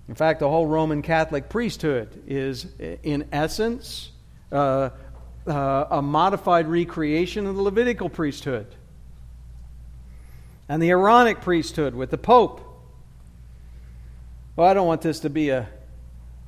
[0.09, 4.11] In fact, the whole Roman Catholic priesthood is, in essence,
[4.53, 4.91] uh,
[5.47, 8.67] uh, a modified recreation of the Levitical priesthood
[10.69, 12.61] and the Aaronic priesthood with the Pope.
[14.57, 15.69] Well, I don't want this to be a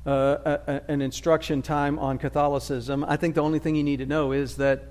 [0.05, 3.03] uh, a, an instruction time on Catholicism.
[3.07, 4.83] I think the only thing you need to know is that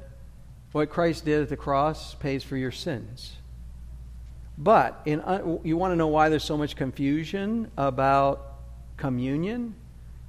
[0.73, 3.37] what Christ did at the cross pays for your sins.
[4.59, 8.57] But in, uh, you want to know why there's so much confusion about
[8.97, 9.77] communion?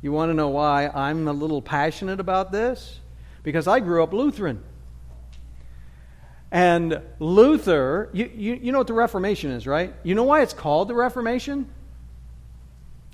[0.03, 2.99] You want to know why I'm a little passionate about this?
[3.45, 4.63] Because I grew up Lutheran.
[6.51, 9.93] And Luther, you, you, you know what the Reformation is, right?
[10.01, 11.69] You know why it's called the Reformation?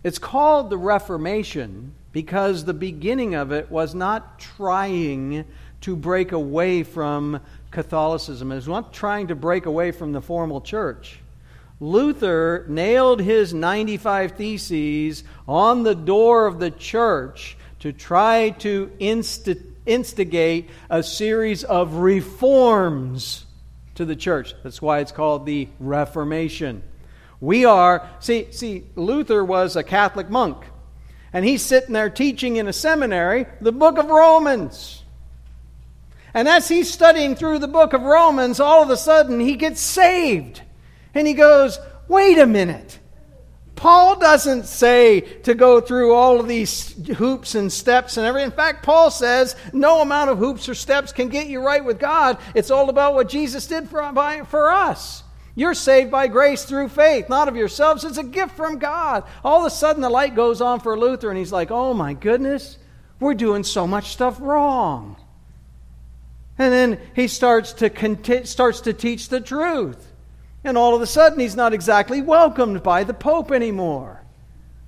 [0.06, 5.44] It's called the Reformation because the beginning of it was not trying
[5.82, 8.54] to break away from Catholicism.
[8.54, 11.20] It was not trying to break away from the formal church.
[11.82, 18.92] Luther nailed his 95 Theses on the door of the church to try to
[19.86, 23.46] instigate a series of reforms
[23.96, 24.54] to the church.
[24.64, 26.84] That's why it's called the Reformation.
[27.40, 30.58] We are, see, see, Luther was a Catholic monk,
[31.34, 35.04] and he's sitting there teaching in a seminary the book of Romans.
[36.34, 39.82] And as he's studying through the book of Romans, all of a sudden he gets
[39.82, 40.62] saved.
[41.14, 41.78] And he goes,
[42.08, 43.00] Wait a minute.
[43.82, 48.52] Paul doesn't say to go through all of these hoops and steps and everything.
[48.52, 51.98] In fact, Paul says no amount of hoops or steps can get you right with
[51.98, 52.38] God.
[52.54, 55.24] It's all about what Jesus did for, by, for us.
[55.56, 58.06] You're saved by grace through faith, not of yourselves.
[58.06, 59.24] It's a gift from God.
[59.44, 62.14] All of a sudden, the light goes on for Luther, and he's like, oh my
[62.14, 62.78] goodness,
[63.20, 65.16] we're doing so much stuff wrong.
[66.60, 70.11] And then he starts to, conti- starts to teach the truth.
[70.64, 74.22] And all of a sudden, he's not exactly welcomed by the Pope anymore.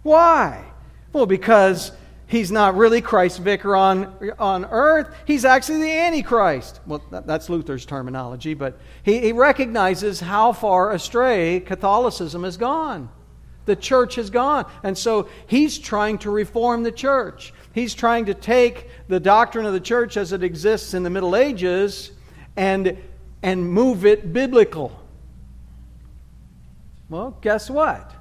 [0.03, 0.65] Why?
[1.11, 1.91] Well, because
[2.27, 5.13] he's not really Christ's vicar on, on earth.
[5.25, 6.79] He's actually the Antichrist.
[6.85, 13.09] Well, that, that's Luther's terminology, but he, he recognizes how far astray Catholicism has gone.
[13.65, 14.65] The church has gone.
[14.83, 17.53] And so he's trying to reform the church.
[17.73, 21.35] He's trying to take the doctrine of the church as it exists in the Middle
[21.35, 22.11] Ages
[22.57, 22.97] and,
[23.41, 25.02] and move it biblical.
[27.13, 28.11] Well, guess what?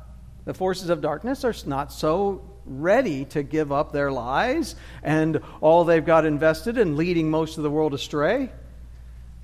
[0.44, 5.84] The forces of darkness are not so ready to give up their lies and all
[5.84, 8.52] they've got invested in leading most of the world astray.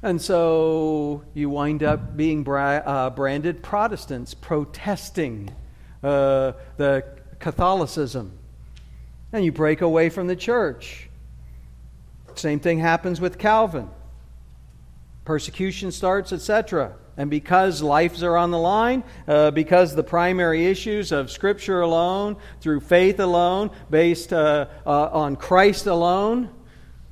[0.03, 5.49] And so you wind up being bra- uh, branded Protestants, protesting
[6.03, 7.07] uh, the
[7.39, 8.39] Catholicism.
[9.33, 11.09] And you break away from the church.
[12.35, 13.89] Same thing happens with Calvin.
[15.25, 16.97] Persecution starts, etc.
[17.19, 22.37] And because lives are on the line, uh, because the primary issues of Scripture alone,
[22.61, 26.49] through faith alone, based uh, uh, on Christ alone,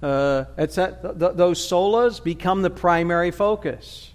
[0.00, 4.12] uh, etc., th- those solas become the primary focus.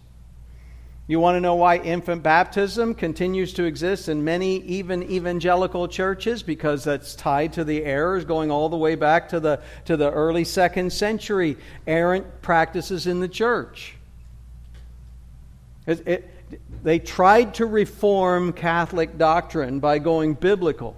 [1.07, 6.41] You want to know why infant baptism continues to exist in many, even evangelical churches?
[6.41, 10.09] Because that's tied to the errors going all the way back to the, to the
[10.09, 13.97] early second century errant practices in the church.
[15.85, 16.29] It, it,
[16.83, 20.95] they tried to reform Catholic doctrine by going biblical.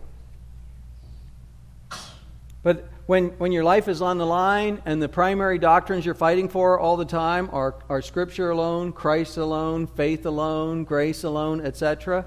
[2.63, 6.47] But when, when your life is on the line and the primary doctrines you're fighting
[6.47, 12.25] for all the time are, are Scripture alone, Christ alone, faith alone, grace alone, etc.,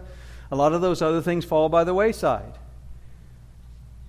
[0.50, 2.52] a lot of those other things fall by the wayside.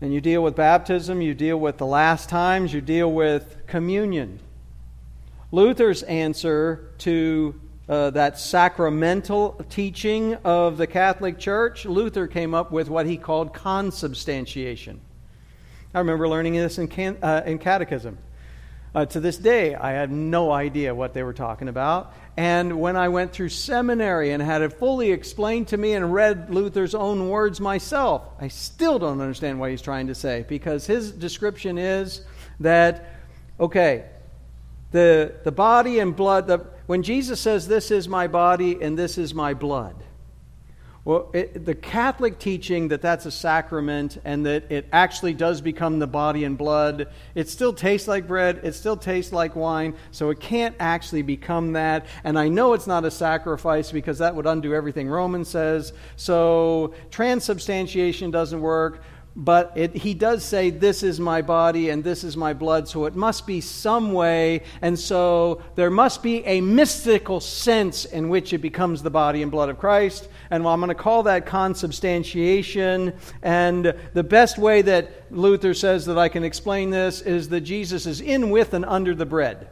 [0.01, 4.39] And you deal with baptism, you deal with the last times, you deal with communion.
[5.51, 7.59] Luther's answer to
[7.89, 13.53] uh, that sacramental teaching of the Catholic Church, Luther came up with what he called
[13.53, 14.99] consubstantiation.
[15.93, 18.17] I remember learning this in, can, uh, in catechism.
[18.93, 22.13] Uh, to this day, I had no idea what they were talking about.
[22.35, 26.49] And when I went through seminary and had it fully explained to me and read
[26.49, 31.11] Luther's own words myself, I still don't understand what he's trying to say because his
[31.11, 32.21] description is
[32.59, 33.13] that,
[33.59, 34.05] okay,
[34.91, 39.17] the, the body and blood, the, when Jesus says, This is my body and this
[39.17, 40.03] is my blood,
[41.07, 45.99] well, it, the Catholic teaching that that's a sacrament and that it actually does become
[45.99, 50.31] the body and blood, it still tastes like bread, it still tastes like wine, so
[50.31, 52.07] it can't actually become that.
[52.25, 55.93] And I know it's not a sacrifice because that would undo everything Romans says.
[56.17, 59.01] So transubstantiation doesn't work
[59.39, 63.05] but it, he does say, This is my body and this is my blood, so
[63.05, 68.51] it must be some way, and so there must be a mystical sense in which
[68.51, 70.27] it becomes the body and blood of Christ.
[70.49, 73.13] And well, I'm going to call that consubstantiation.
[73.43, 78.07] And the best way that Luther says that I can explain this is that Jesus
[78.07, 79.69] is in with and under the bread.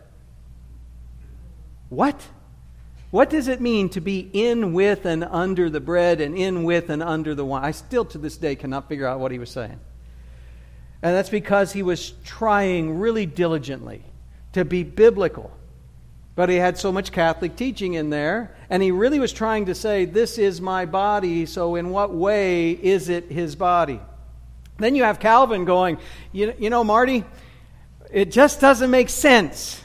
[1.89, 2.22] What?
[3.16, 6.89] What does it mean to be in with and under the bread and in with
[6.89, 7.63] and under the wine?
[7.63, 9.80] I still to this day cannot figure out what he was saying.
[11.01, 14.03] And that's because he was trying really diligently
[14.51, 15.49] to be biblical.
[16.36, 19.76] But he had so much Catholic teaching in there, and he really was trying to
[19.76, 24.01] say, This is my body, so in what way is it his body?
[24.78, 25.99] Then you have Calvin going,
[26.34, 27.24] You, you know, Marty,
[28.11, 29.82] it just doesn't make sense.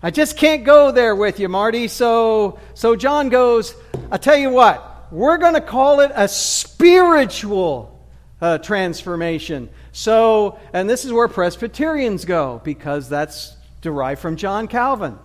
[0.00, 1.88] I just can't go there with you, Marty.
[1.88, 3.74] So, so John goes,
[4.12, 7.98] I tell you what, we're going to call it a spiritual
[8.40, 9.68] uh, transformation.
[9.90, 15.18] So, and this is where Presbyterians go because that's derived from John Calvin,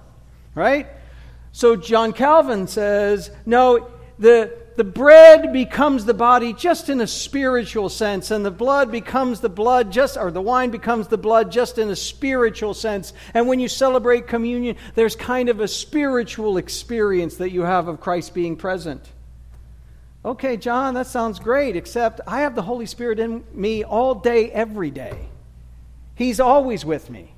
[0.55, 0.87] right?
[1.51, 7.89] So John Calvin says, no, the, the bread becomes the body just in a spiritual
[7.89, 11.77] sense, and the blood becomes the blood just, or the wine becomes the blood just
[11.77, 13.13] in a spiritual sense.
[13.33, 18.01] And when you celebrate communion, there's kind of a spiritual experience that you have of
[18.01, 19.07] Christ being present.
[20.25, 24.49] Okay, John, that sounds great, except I have the Holy Spirit in me all day,
[24.51, 25.27] every day.
[26.15, 27.33] He's always with me.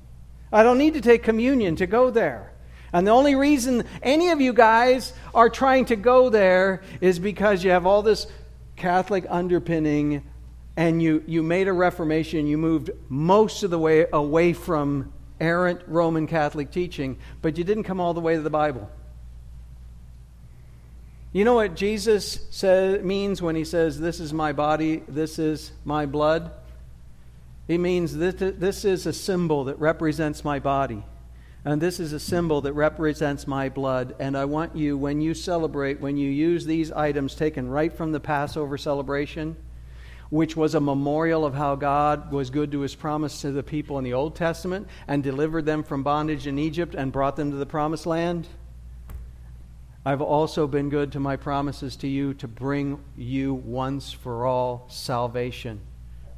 [0.52, 2.52] I don't need to take communion to go there.
[2.96, 7.62] And the only reason any of you guys are trying to go there is because
[7.62, 8.26] you have all this
[8.74, 10.22] Catholic underpinning
[10.78, 12.46] and you, you made a reformation.
[12.46, 17.84] You moved most of the way away from errant Roman Catholic teaching, but you didn't
[17.84, 18.90] come all the way to the Bible.
[21.34, 25.70] You know what Jesus says, means when he says, This is my body, this is
[25.84, 26.50] my blood?
[27.68, 31.02] He means that this is a symbol that represents my body.
[31.66, 34.14] And this is a symbol that represents my blood.
[34.20, 38.12] And I want you, when you celebrate, when you use these items taken right from
[38.12, 39.56] the Passover celebration,
[40.30, 43.98] which was a memorial of how God was good to his promise to the people
[43.98, 47.56] in the Old Testament and delivered them from bondage in Egypt and brought them to
[47.56, 48.46] the promised land.
[50.04, 54.86] I've also been good to my promises to you to bring you once for all
[54.88, 55.80] salvation,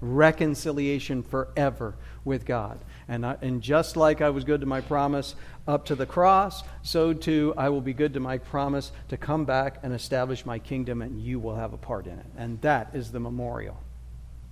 [0.01, 2.79] reconciliation forever with God.
[3.09, 5.35] And, I, and just like I was good to my promise
[5.67, 9.47] up to the cross, so too I will be good to my promise to come
[9.47, 12.27] back and establish my kingdom, and you will have a part in it.
[12.37, 13.83] And that is the memorial.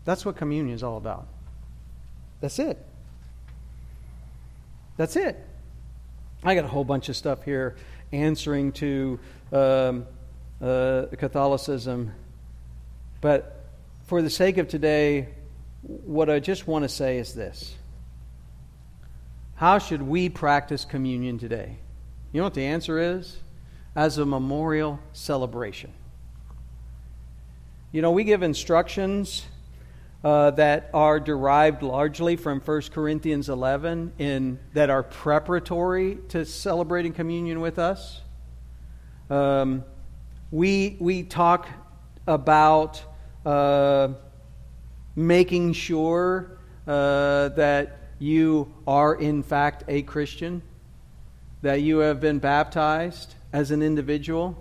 [0.06, 1.26] That's what communion is all about.
[2.40, 2.78] That's it.
[4.96, 5.36] That's it.
[6.42, 7.76] I got a whole bunch of stuff here
[8.12, 9.18] answering to
[9.52, 10.06] um,
[10.62, 12.12] uh, Catholicism.
[13.20, 13.64] But
[14.06, 15.28] for the sake of today,
[15.82, 17.75] what I just want to say is this
[19.56, 21.78] how should we practice communion today?
[22.32, 23.38] You know what the answer is?
[23.94, 25.92] As a memorial celebration.
[27.90, 29.46] You know, we give instructions
[30.22, 37.14] uh, that are derived largely from 1 Corinthians 11 in, that are preparatory to celebrating
[37.14, 38.20] communion with us.
[39.30, 39.84] Um,
[40.50, 41.68] we, we talk
[42.26, 43.02] about
[43.46, 44.08] uh,
[45.14, 50.62] making sure uh, that you are, in fact, a Christian,
[51.62, 54.56] that you have been baptized as an individual,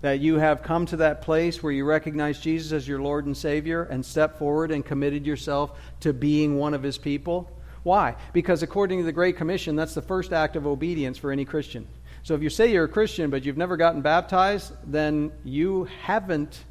[0.00, 3.36] that you have come to that place where you recognize Jesus as your Lord and
[3.36, 7.50] Savior and step forward and committed yourself to being one of His people.
[7.82, 8.16] Why?
[8.32, 11.86] Because according to the Great Commission, that's the first act of obedience for any Christian.
[12.22, 16.64] So if you say you're a Christian but you've never gotten baptized, then you haven't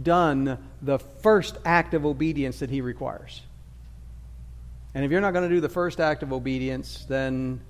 [0.00, 3.42] done the first act of obedience that He requires.
[4.94, 7.60] And if you're not going to do the first act of obedience, then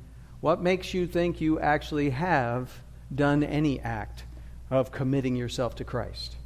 [0.41, 2.71] what makes you think you actually have
[3.15, 4.25] done any act
[4.71, 6.37] of committing yourself to Christ?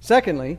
[0.00, 0.58] Secondly,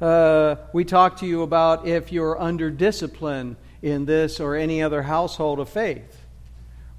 [0.00, 5.02] uh, we talked to you about if you're under discipline in this or any other
[5.02, 6.24] household of faith.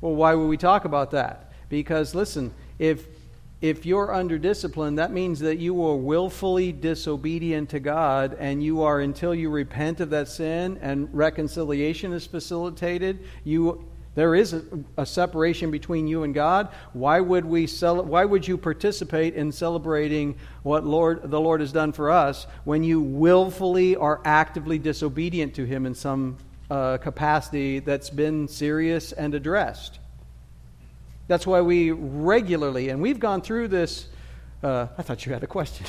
[0.02, 1.52] Well, why would we talk about that?
[1.68, 3.06] Because, listen, if
[3.62, 8.84] if you're under discipline, that means that you are willfully disobedient to God, and you
[8.84, 13.86] are, until you repent of that sin and reconciliation is facilitated, you
[14.16, 14.64] there is a,
[14.98, 16.70] a, separation between you and God.
[16.94, 21.74] Why would we cel- Why would you participate in celebrating what Lord the Lord has
[21.74, 26.38] done for us when you willfully are actively disobedient to Him in some
[26.72, 30.00] uh, capacity that's been serious and addressed?
[31.28, 34.08] That's why we regularly, and we've gone through this.
[34.62, 35.86] Uh, I thought you had a question.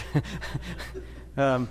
[1.36, 1.68] um,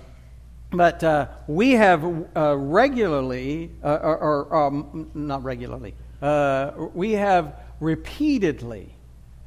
[0.70, 2.04] but uh, we have
[2.36, 8.94] uh, regularly, uh, or, or um, not regularly, uh, we have repeatedly,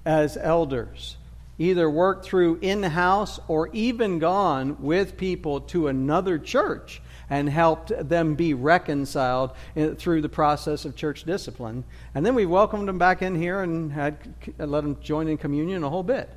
[0.05, 1.17] as elders,
[1.57, 7.91] either worked through in house or even gone with people to another church and helped
[8.09, 11.83] them be reconciled in, through the process of church discipline.
[12.15, 14.17] And then we welcomed them back in here and had
[14.57, 16.29] let them join in communion a whole bit.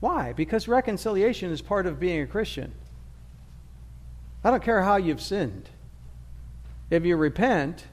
[0.00, 0.32] Why?
[0.32, 2.74] Because reconciliation is part of being a Christian.
[4.42, 5.70] I don't care how you've sinned.
[6.90, 7.84] If you repent,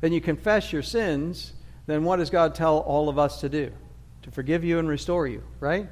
[0.00, 1.52] then you confess your sins,
[1.86, 3.72] then what does God tell all of us to do?
[4.22, 5.88] To forgive you and restore you, right?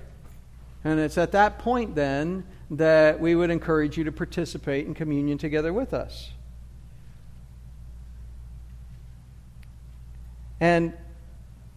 [0.85, 5.39] And it's at that point then that we would encourage you to participate in communion
[5.39, 6.31] together with us.
[10.61, 10.93] And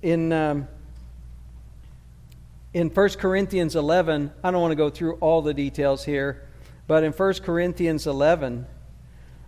[0.02, 0.68] in, um,
[2.74, 6.48] in 1 Corinthians 11, I don't want to go through all the details here,
[6.88, 8.66] but in 1 Corinthians 11,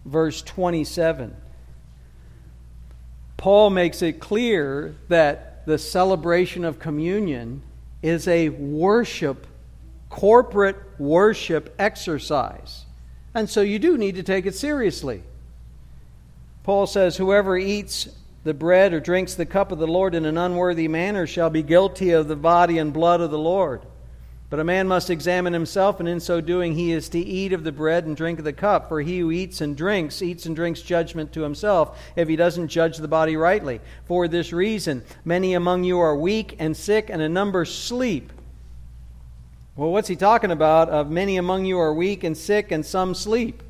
[0.06, 1.36] verse 27,
[3.38, 7.62] Paul makes it clear that the celebration of communion
[8.02, 9.48] is a worship,
[10.14, 12.86] corporate worship exercise.
[13.34, 15.24] And so you do need to take it seriously.
[16.64, 18.08] Paul says, Whoever eats
[18.44, 21.64] the bread or drinks the cup of the Lord in an unworthy manner shall be
[21.64, 23.82] guilty of the body and blood of the Lord.
[24.52, 27.64] But a man must examine himself, and in so doing he is to eat of
[27.64, 28.90] the bread and drink of the cup.
[28.90, 32.68] For he who eats and drinks, eats and drinks judgment to himself, if he doesn't
[32.68, 33.82] judge the body rightly.
[34.06, 38.32] For this reason, many among you are weak and sick, and a number sleep.
[39.76, 40.90] Well, what's he talking about?
[40.90, 43.64] Of many among you are weak and sick, and some sleep.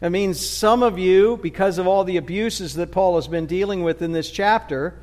[0.00, 3.82] That means some of you, because of all the abuses that Paul has been dealing
[3.82, 4.94] with in this chapter,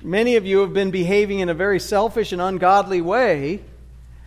[0.00, 3.62] many of you have been behaving in a very selfish and ungodly way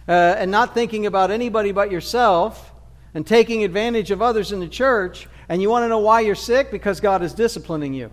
[0.10, 2.74] uh, and not thinking about anybody but yourself
[3.14, 5.28] and taking advantage of others in the church.
[5.48, 6.72] And you want to know why you're sick?
[6.72, 8.12] Because God is disciplining you.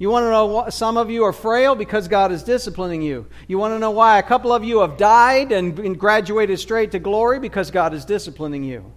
[0.00, 3.26] You want to know why some of you are frail because God is disciplining you.
[3.46, 6.98] You want to know why a couple of you have died and graduated straight to
[6.98, 8.92] glory because God is disciplining you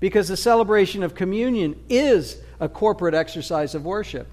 [0.00, 4.26] because the celebration of communion is a corporate exercise of worship.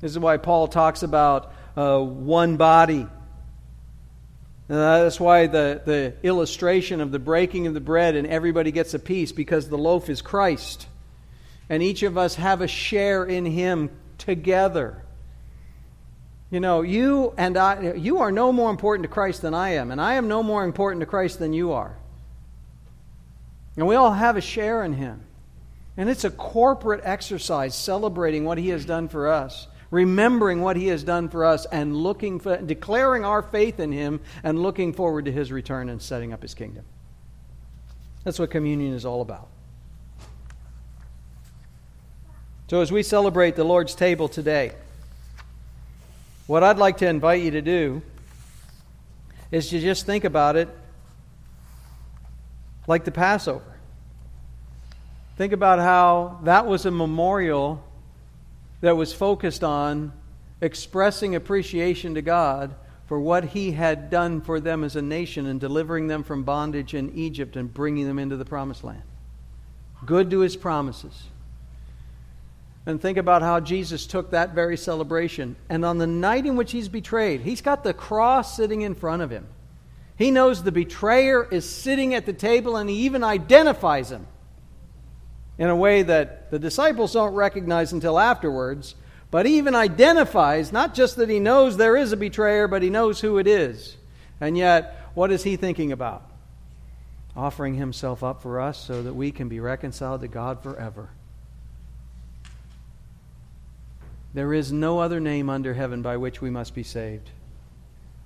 [0.00, 3.06] This is why Paul talks about uh, one body.
[4.68, 8.92] Uh, that's why the, the illustration of the breaking of the bread and everybody gets
[8.92, 10.88] a piece because the loaf is Christ.
[11.68, 13.88] And each of us have a share in Him
[14.24, 15.02] together.
[16.50, 19.90] You know, you and I, you are no more important to Christ than I am,
[19.90, 21.96] and I am no more important to Christ than you are.
[23.76, 25.22] And we all have a share in Him.
[25.96, 30.88] And it's a corporate exercise celebrating what He has done for us, remembering what He
[30.88, 35.24] has done for us, and looking for, declaring our faith in Him and looking forward
[35.24, 36.84] to His return and setting up His kingdom.
[38.24, 39.48] That's what communion is all about.
[42.72, 44.72] So, as we celebrate the Lord's table today,
[46.46, 48.00] what I'd like to invite you to do
[49.50, 50.70] is to just think about it
[52.86, 53.78] like the Passover.
[55.36, 57.84] Think about how that was a memorial
[58.80, 60.10] that was focused on
[60.62, 62.74] expressing appreciation to God
[63.06, 66.94] for what He had done for them as a nation and delivering them from bondage
[66.94, 69.02] in Egypt and bringing them into the promised land.
[70.06, 71.24] Good to His promises.
[72.84, 75.56] And think about how Jesus took that very celebration.
[75.68, 79.22] And on the night in which He's betrayed, He's got the cross sitting in front
[79.22, 79.46] of Him.
[80.16, 84.26] He knows the betrayer is sitting at the table and he even identifies him
[85.58, 88.94] in a way that the disciples don't recognize until afterwards.
[89.32, 92.90] But he even identifies, not just that he knows there is a betrayer, but he
[92.90, 93.96] knows who it is.
[94.40, 96.30] And yet, what is he thinking about?
[97.34, 101.08] Offering himself up for us so that we can be reconciled to God forever.
[104.34, 107.30] There is no other name under heaven by which we must be saved.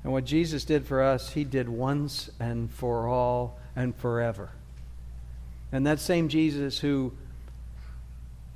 [0.05, 4.51] And what Jesus did for us, he did once and for all and forever.
[5.73, 7.13] And that same Jesus who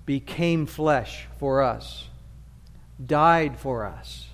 [0.07, 2.07] became flesh for us,
[3.05, 4.29] died for us,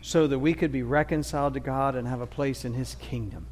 [0.00, 3.46] so that we could be reconciled to God and have a place in his kingdom.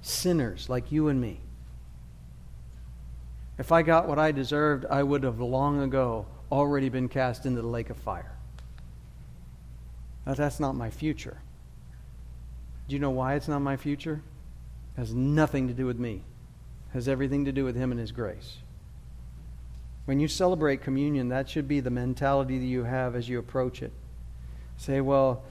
[0.00, 1.40] Sinners like you and me.
[3.56, 7.62] If I got what I deserved, I would have long ago already been cast into
[7.62, 8.36] the lake of fire.
[10.26, 11.38] But that's not my future.
[12.86, 14.20] Do you know why it's not my future?
[14.94, 16.16] It has nothing to do with me.
[16.90, 18.58] It has everything to do with Him and His grace.
[20.04, 23.82] When you celebrate communion, that should be the mentality that you have as you approach
[23.82, 23.92] it.
[24.76, 25.44] Say, well,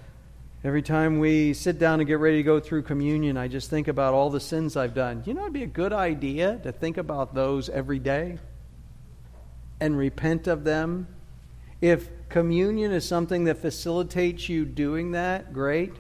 [0.64, 3.88] every time we sit down and get ready to go through communion, I just think
[3.88, 5.24] about all the sins I've done.
[5.26, 8.38] You know, it'd be a good idea to think about those every day
[9.82, 11.08] and repent of them.
[11.82, 15.94] If communion is something that facilitates you doing that, great.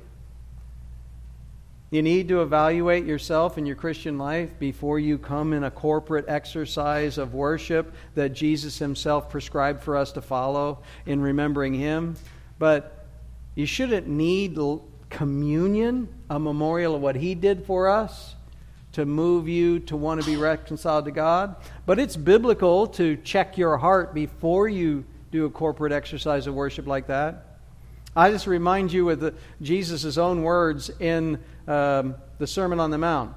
[1.89, 6.23] You need to evaluate yourself and your Christian life before you come in a corporate
[6.29, 12.15] exercise of worship that Jesus himself prescribed for us to follow in remembering him.
[12.59, 13.07] But
[13.55, 14.57] you shouldn't need
[15.09, 18.36] communion, a memorial of what he did for us,
[18.93, 21.55] to move you to want to be reconciled to God.
[21.85, 26.87] But it's biblical to check your heart before you do a corporate exercise of worship
[26.87, 27.59] like that.
[28.15, 33.33] I just remind you with Jesus' own words in um, the Sermon on the Mount.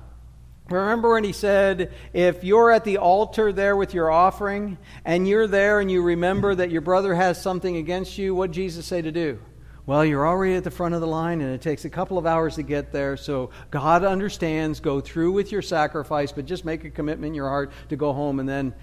[0.68, 5.46] Remember when he said, if you're at the altar there with your offering, and you're
[5.46, 9.12] there and you remember that your brother has something against you, what Jesus say to
[9.12, 9.38] do?
[9.86, 12.24] Well, you're already at the front of the line, and it takes a couple of
[12.24, 13.18] hours to get there.
[13.18, 14.80] So God understands.
[14.80, 18.14] Go through with your sacrifice, but just make a commitment in your heart to go
[18.14, 18.74] home, and then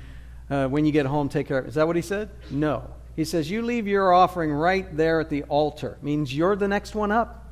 [0.50, 1.66] uh, when you get home, take care.
[1.66, 2.30] Is that what he said?
[2.52, 2.84] No.
[3.16, 5.98] He says you leave your offering right there at the altar.
[6.02, 7.48] Means you're the next one up.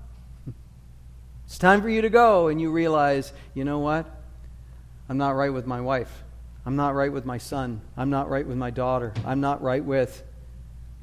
[1.45, 4.06] It's time for you to go, and you realize, you know what?
[5.10, 6.24] I'm not right with my wife.
[6.68, 7.82] I'm not right with my son.
[7.97, 9.12] I'm not right with my daughter.
[9.26, 10.24] I'm not right with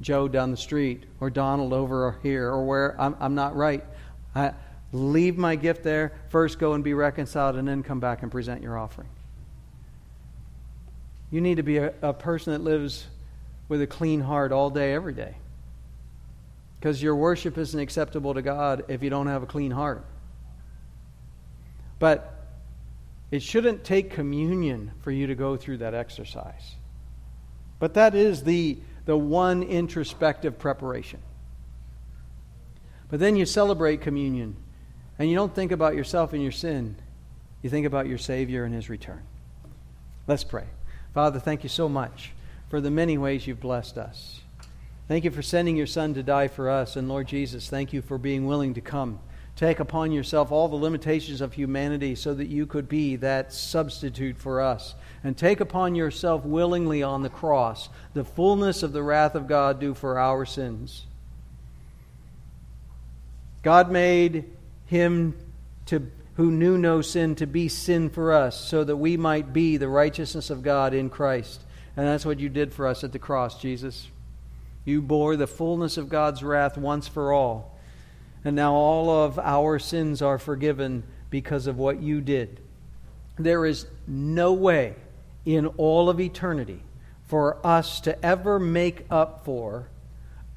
[0.01, 3.83] Joe down the street or Donald over here or where I'm, I'm not right.
[4.35, 4.53] I,
[4.91, 8.61] leave my gift there, first go and be reconciled, and then come back and present
[8.61, 9.09] your offering.
[11.31, 13.05] You need to be a, a person that lives
[13.67, 15.35] with a clean heart all day, every day.
[16.79, 20.05] Because your worship isn't acceptable to God if you don't have a clean heart.
[21.99, 22.33] But
[23.31, 26.75] it shouldn't take communion for you to go through that exercise.
[27.79, 28.77] But that is the
[29.07, 31.19] the one introspective preparation.
[33.09, 34.57] But then you celebrate communion,
[35.17, 36.97] and you don't think about yourself and your sin.
[37.61, 39.23] You think about your Savior and His return.
[40.27, 40.65] Let's pray.
[41.13, 42.33] Father, thank you so much
[42.69, 44.41] for the many ways you've blessed us.
[45.07, 46.97] Thank you for sending your Son to die for us.
[46.97, 49.19] And Lord Jesus, thank you for being willing to come
[49.57, 54.37] take upon yourself all the limitations of humanity so that you could be that substitute
[54.37, 54.93] for us.
[55.27, 59.77] And take upon yourself willingly on the cross the fullness of the wrath of God
[59.77, 61.05] due for our sins.
[63.61, 64.45] God made
[64.85, 65.37] him
[65.87, 69.75] to who knew no sin to be sin for us so that we might be
[69.75, 71.61] the righteousness of God in Christ.
[71.97, 74.07] And that's what you did for us at the cross, Jesus.
[74.85, 77.77] You bore the fullness of God's wrath once for all
[78.47, 82.61] and now all of our sins are forgiven because of what you did.
[83.37, 84.95] There is no way
[85.47, 86.83] in all of eternity
[87.23, 89.87] for us to ever make up for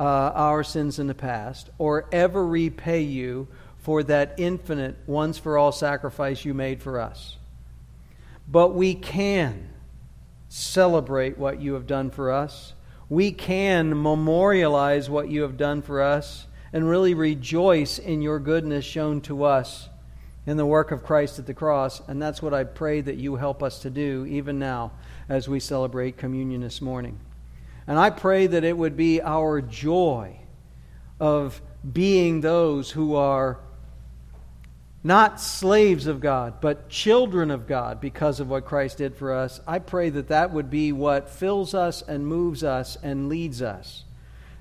[0.01, 3.47] uh, our sins in the past or ever repay you
[3.78, 7.36] for that infinite, once for all sacrifice you made for us.
[8.49, 9.68] But we can
[10.49, 12.74] celebrate what you have done for us.
[13.09, 18.84] We can memorialize what you have done for us and really rejoice in your goodness
[18.84, 19.88] shown to us
[20.51, 22.03] in the work of Christ at the cross.
[22.09, 24.90] And that's what I pray that you help us to do even now
[25.28, 27.20] as we celebrate communion this morning.
[27.86, 30.40] And I pray that it would be our joy
[31.20, 33.61] of being those who are
[35.05, 39.61] not slaves of God, but children of God because of what Christ did for us.
[39.68, 44.03] I pray that that would be what fills us and moves us and leads us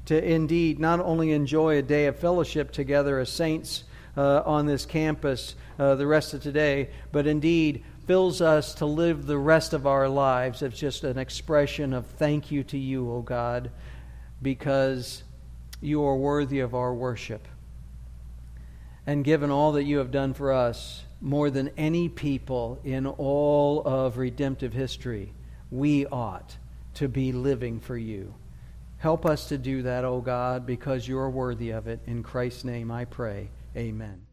[0.06, 3.86] to indeed not only enjoy a day of fellowship together as saints
[4.16, 9.26] uh, on this campus uh, the rest of today, but indeed fills us to live
[9.26, 13.22] the rest of our lives as just an expression of thank you to you, O
[13.22, 13.72] God,
[14.42, 15.24] because
[15.82, 17.48] you are worthy of our worship.
[19.08, 23.82] And given all that you have done for us, more than any people in all
[23.84, 25.34] of redemptive history,
[25.72, 26.58] we ought
[26.96, 28.34] to be living for you.
[28.98, 32.02] Help us to do that, O God, because you are worthy of it.
[32.06, 33.50] In Christ's name I pray.
[33.76, 34.29] Amen.